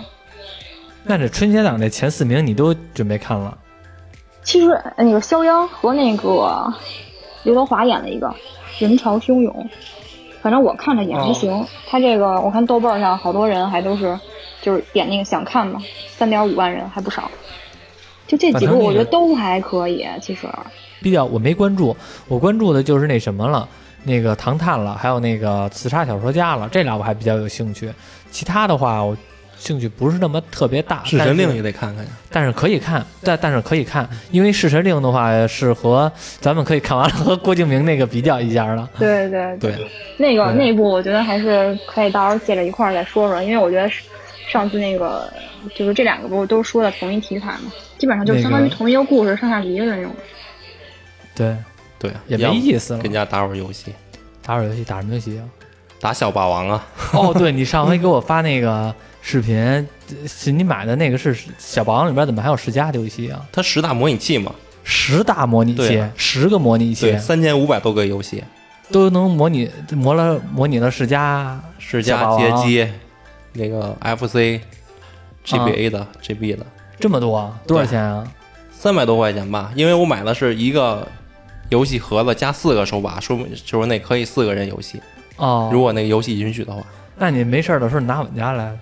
[1.03, 3.57] 那这春节档这前四名你都准备看了？
[4.45, 6.73] 其实呃那个肖央和那个
[7.43, 8.33] 刘德华演了一个
[8.79, 9.69] 人潮汹涌，
[10.43, 11.67] 反正我看着也还行。
[11.89, 14.19] 他这个我看豆瓣上好多人还都是
[14.63, 17.31] 就是点那个想看嘛，三点五万人还不少。
[18.27, 20.49] 就这几个部我觉得都还可以，其实
[21.01, 21.97] 比较我没关注，
[22.27, 23.69] 我关注的就是那什么了，
[24.03, 27.93] 那个《唐探》了，还有那个《刺杀小说家》了，这俩我还比较有兴趣。
[28.31, 29.17] 其他的话，我
[29.57, 31.03] 兴趣不是那么特别大。
[31.05, 32.11] 侍神令也得看看呀。
[32.31, 36.11] 但是可以看，但但是可以看，因为《侍神令》的话是和
[36.41, 38.89] 咱们可以看完了和郭敬明那个比较一下了。
[38.99, 44.03] 对对对，那个那部我觉得还是可以到时候借着一块儿再说说，因为我觉得是
[44.51, 45.33] 上次那个
[45.75, 50.15] 就是这两个不是都说的同一题材嘛，基本上就相当于同一个故事上下集的那种。
[51.35, 51.57] 对，
[51.99, 53.13] 对，也没意思了跟。
[53.13, 53.95] 家打会儿游戏，
[54.43, 55.45] 打会儿游戏，打什么游戏啊？
[56.01, 56.87] 打小霸王啊。
[57.13, 58.95] 哦，对你上回给我发那个
[59.29, 59.89] 视频，
[60.25, 63.45] 是你买的那个是小霸王里边怎么还有十佳的游戏啊？
[63.51, 64.55] 它十大模拟器嘛，
[64.85, 67.11] 十大模拟器啊，十个模拟器。
[67.11, 68.45] 对，三千五百多个游戏，
[68.93, 72.93] 都能模拟模了模拟了世家世小霸王嘉街机，
[73.55, 74.61] 那个 FC、
[75.45, 76.65] GBA 的、GB 的，
[77.01, 78.33] 这么多，多少钱啊？
[78.71, 79.73] 三百多块钱吧。
[79.75, 81.05] 因为我买的是一个
[81.71, 85.01] 游戏盒子加四个手把，说明就是那可以四个人游戏，
[85.39, 86.81] 哦，如果那个游戏允许的话。
[87.19, 88.79] 那你没事儿的时候拿我们家来，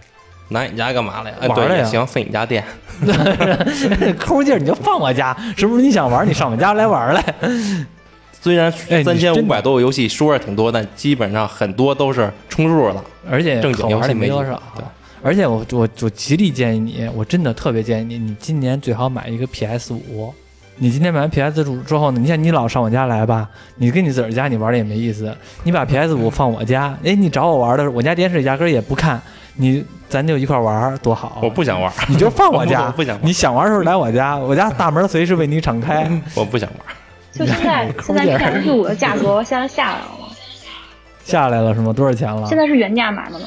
[0.48, 1.36] 拿你家干嘛来呀？
[1.40, 2.62] 哎，玩儿了呀行，费你家电。
[4.18, 5.82] 抠劲儿你就放我家，是不是？
[5.82, 7.34] 你想玩，你上我家来玩来。
[8.40, 13.02] 虽然哎你三千五真的百多个游戏说是挺多，但基本上很多都是充数的。
[13.30, 14.84] 而且正经可玩的游戏没没多少个对。
[15.22, 20.32] 而且我我我极力建议你，我真的特别建议你，你今年最好买一个 PS 五。
[20.76, 25.34] 你今天买完 PS 五之后呢，你像你老上我家来吧，你跟你自个儿家你玩的也没意思。
[25.62, 29.22] 你把 PS 五放我家，哎，你找我玩的时候，我家电视压根儿也不看，
[29.54, 29.82] 你
[30.14, 31.40] 咱就一块玩儿多好。
[31.42, 36.08] 我不想玩，你就放我家， 我不想玩你想玩的时候来我家， 我家大门随时为你敞开。
[36.36, 36.80] 我不想玩。
[37.32, 40.28] 就现在 现在 PS 五的价格现在下来了吗？
[41.24, 41.92] 下来了是吗？
[41.92, 42.46] 多少钱了？
[42.46, 43.46] 现在是原价买的吗？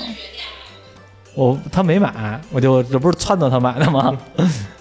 [1.36, 4.12] 我他没买，我就这不是撺掇他买的吗？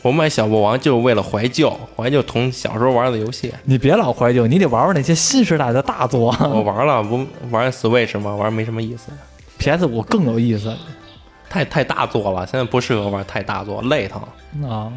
[0.03, 3.53] 我买小霸王就是为了怀旧，怀旧同小时候玩的游戏。
[3.65, 6.35] 你别老怀旧，你得玩玩那些新时代的大作。
[6.41, 8.35] 我玩了，不玩 Switch 吗？
[8.35, 9.13] 玩没什么意思
[9.59, 10.75] ，PS 五更有意思
[11.57, 14.21] 太太大作了，现在不适合玩太大作，累疼。
[14.69, 14.93] 啊！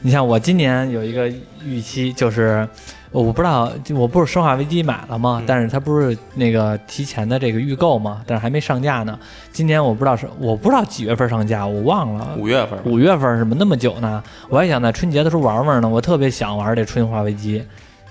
[0.00, 1.32] 你像我今年有一个
[1.64, 2.68] 预期，就是
[3.10, 5.38] 我不知道，我不是《生化危机》买了吗？
[5.40, 9.18] 嗯但是它不是那个提前的这个预购吗，但是还没上架呢。
[9.50, 12.36] 今年我不知道是我不知道几月份上架，我忘了。
[12.36, 14.22] 五月份，五月份是么那么久呢？
[14.50, 15.88] 我还想在春节的时候玩玩呢。
[15.88, 17.60] 我特别想玩这《生化危机》，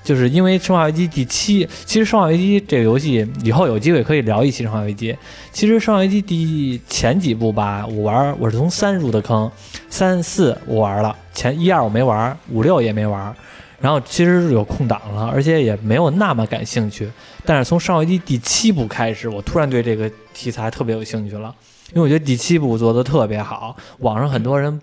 [0.04, 5.14] 就是因为《生化危机》第七，其实《生化危机》这个游戏以后有机会可以聊一期《生化危机》。
[5.52, 9.50] 其实《生化危机》第前几部吧，我玩我是从三入的坑，
[9.90, 13.34] 三四我玩了，前一二我没玩，五六也没玩。
[13.80, 17.10] 然后其实有空档了，而且也没有那么感兴趣。
[17.44, 21.54] 但是从《生化危机》第七部开始，我突然对这个题材特别有兴趣了，
[21.94, 23.76] 因为我觉得第七部做的特别好。
[24.00, 24.80] 网上很多人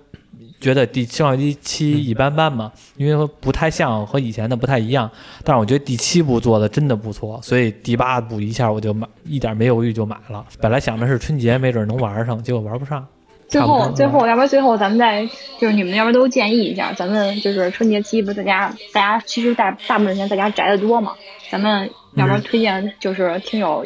[0.60, 5.10] 觉得第《生化危机七》一般般嘛，因为不太像和以前的不太一样。
[5.42, 10.44] 但是我觉得第七部做的真的不错，所以第八部一下我就买，一点没犹豫就买了。
[10.60, 13.06] 本来想的是春节没准能玩上，结果玩不上。
[13.48, 15.26] 最后，最后，要不然最后咱们再
[15.58, 21.14] 就是你们要不然都建议一下，咱们就是春节期不是在家，大家其实大大部分时间在家宅的多嘛，
[21.50, 23.84] 咱们要不然推荐就是听友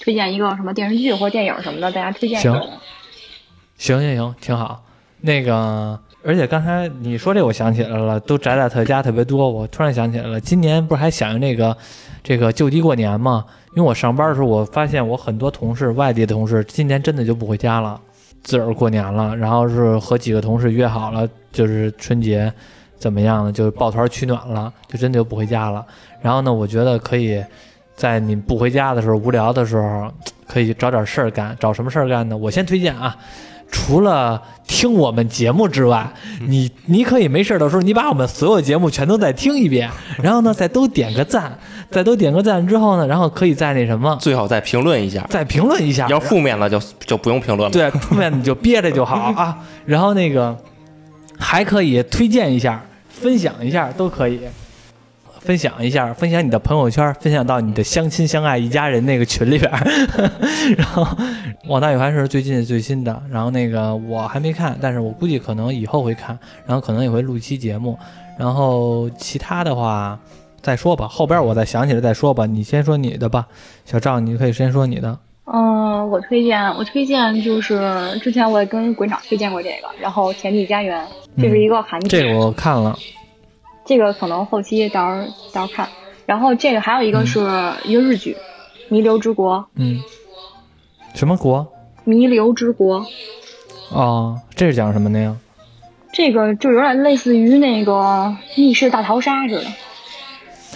[0.00, 2.60] 推荐一个什么电视剧或电影什么的，大家推荐一行。
[3.76, 4.82] 行行行，挺好。
[5.20, 9.50] 那个，而且刚才你说这，我想起来了，都宅在他家特别多。
[9.50, 11.76] 我突然想起来了，今年不是还响应这个
[12.22, 13.44] 这个就地过年吗？
[13.76, 18.00] 因为我上班的时候，我发现我很多同事，外地的同事，今年真的就不回家了，
[18.42, 19.36] 自个儿过年了。
[19.36, 22.50] 然后是和几个同事约好了，就是春节
[22.96, 23.52] 怎么样呢？
[23.52, 25.84] 就抱团取暖了，就真的就不回家了。
[26.22, 27.44] 然后呢，我觉得可以
[27.94, 30.10] 在你不回家的时候、无聊的时候，
[30.48, 31.54] 可以找点事儿干。
[31.60, 32.34] 找什么事儿干呢？
[32.34, 33.14] 我先推荐啊，
[33.70, 36.08] 除了听我们节目之外，
[36.46, 39.90] 你你可以没事的时候，你把我们所有节目全都再听一遍，
[40.22, 41.58] 然后呢，再都点个赞，
[41.90, 46.06] 再都点个赞之后呢，然后可以再那什么，最好再评论一下，再评论一下。
[46.08, 47.72] 要负面了就就不用评论了。
[47.72, 49.58] 对，负面你就憋着就好啊。
[49.84, 50.56] 然后那个
[51.38, 54.40] 还可以推荐一下、分享一下都可以。
[55.44, 59.78] 分享一下，分享你的朋友圈，分享到你的相亲相爱一家人那个群里边儿。
[60.78, 61.04] 然后
[61.68, 67.98] 《网大有还是最近最新的，然后那个我还没看，但是我估计可能以后会看，然后可能也会录一期节目。
[68.38, 70.18] 然后其他的话
[70.62, 72.46] 再说吧，后边我再想起来再说吧。
[72.46, 73.46] 你先说你的吧，
[73.84, 75.18] 小赵，你可以先说你的。
[75.44, 81.04] 嗯，我推荐，我推荐就是之前我也跟馆长推荐过这个，然后《甜蜜家园》，
[81.36, 82.98] 这是一个韩剧，这个我看了，
[83.84, 85.88] 这个可能后期到时候到时候看。
[86.26, 87.40] 然后这个还有一个是
[87.84, 88.36] 一个日剧，
[88.88, 90.00] 弥留之国》，嗯，
[91.14, 91.70] 什么国？
[92.04, 93.06] 弥留之国，
[93.90, 95.36] 哦，这是讲什么的呀？
[96.12, 99.64] 这个就有点类似于那个密室大逃杀似的，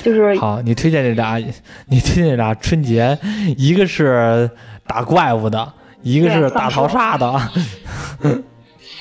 [0.03, 1.39] 就是好，你推荐这俩，
[1.87, 3.19] 你推荐这俩春节，
[3.57, 4.51] 一个是
[4.87, 5.73] 打怪物的，
[6.03, 7.41] 一个是对大逃杀的。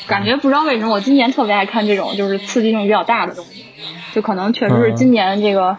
[0.08, 3.66] 感觉不知道为什么我今年特别爱看这种就是刺激性比较大的东西，
[4.14, 5.78] 就可能确实是今年这个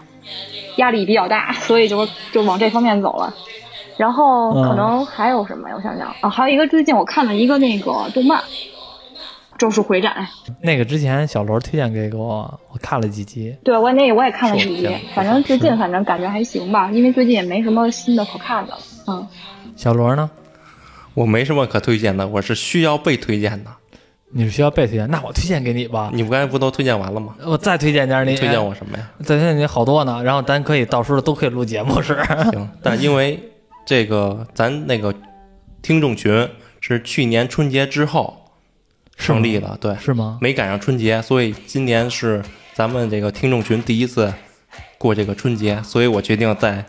[0.77, 3.33] 压力比较大，所以就就往这方面走了。
[3.97, 5.75] 然后可能还有什么呀？
[5.75, 8.39] 我想想啊，还有一个最近我看了一个那个动漫
[9.57, 10.25] 《咒术回战》，
[10.61, 13.57] 那个之前小罗推荐给我，我看了几集。
[13.61, 18.79] 对我那个我也看了几集，反正最近反正感觉还行吧，因为最近也没什么新的可看的了。
[19.07, 19.27] 嗯，
[19.75, 20.29] 小罗呢？
[21.13, 23.71] 我没什么可推荐的，我是需要被推荐的。
[24.31, 25.09] 你是需要被推荐？
[25.09, 26.11] 那我推荐给你吧。
[26.13, 27.35] 你不刚才不都推荐完了吗？
[27.43, 28.35] 我再推荐点儿你。
[28.35, 29.09] 推荐我什么呀？
[29.19, 30.21] 再推荐你好多呢。
[30.23, 32.15] 然后咱可以到时候都可以录节目是。
[32.51, 33.39] 行，但因为
[33.85, 35.13] 这个咱那个
[35.81, 36.47] 听众群
[36.79, 38.37] 是去年春节之后
[39.17, 40.37] 成立的，对，是吗？
[40.41, 42.43] 没赶上春节，所以今年是
[42.73, 44.31] 咱们这个听众群第一次
[44.97, 46.85] 过这个春节，所以我决定在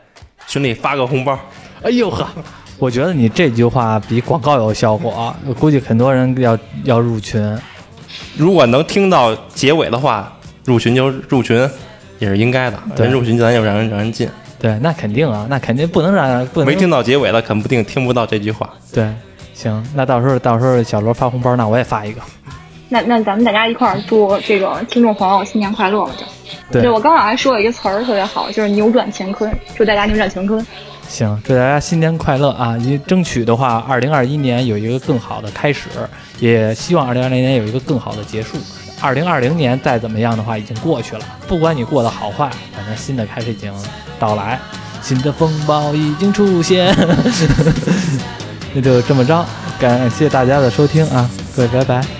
[0.47, 1.39] 群里发个红包。
[1.83, 2.29] 哎呦呵，
[2.81, 7.57] 我觉得你这句话比广告有效果，我 估计很多人要要入群。
[8.37, 10.33] 如果能听到结尾的话，
[10.65, 11.69] 入群就入群
[12.19, 12.79] 也是应该的。
[12.97, 14.27] 对人入群咱就让人让人进，
[14.59, 18.71] 对，那肯定啊，那肯定不能让不能没听到结尾的肯定听不到这句话。
[18.95, 19.13] 对，
[19.53, 22.21] 行，那到时候到时候小罗发红包，那我也发一个。
[22.89, 26.13] 那那咱们大家一块儿祝这个听众朋友新年快乐吧！
[26.73, 30.67] 就，对，我刚好还说了一个词儿特别好，就是扭转乾坤，祝大家扭转乾坤。
[31.11, 32.77] 行，祝大家新年快乐啊！
[32.77, 35.89] 你争取的话，二零二一年有一个更好的开始，
[36.39, 38.57] 也希望二零二零年有一个更好的结束。
[39.01, 43.73] 二零二零年再怎么样的话，已经过去了，不管你过得好坏，反正新的开始已经
[44.21, 44.59] 到来，
[45.03, 46.95] 新的风暴已经出现。
[48.73, 49.45] 那就这么着，
[49.81, 52.20] 感谢大家的收听啊，各位拜拜。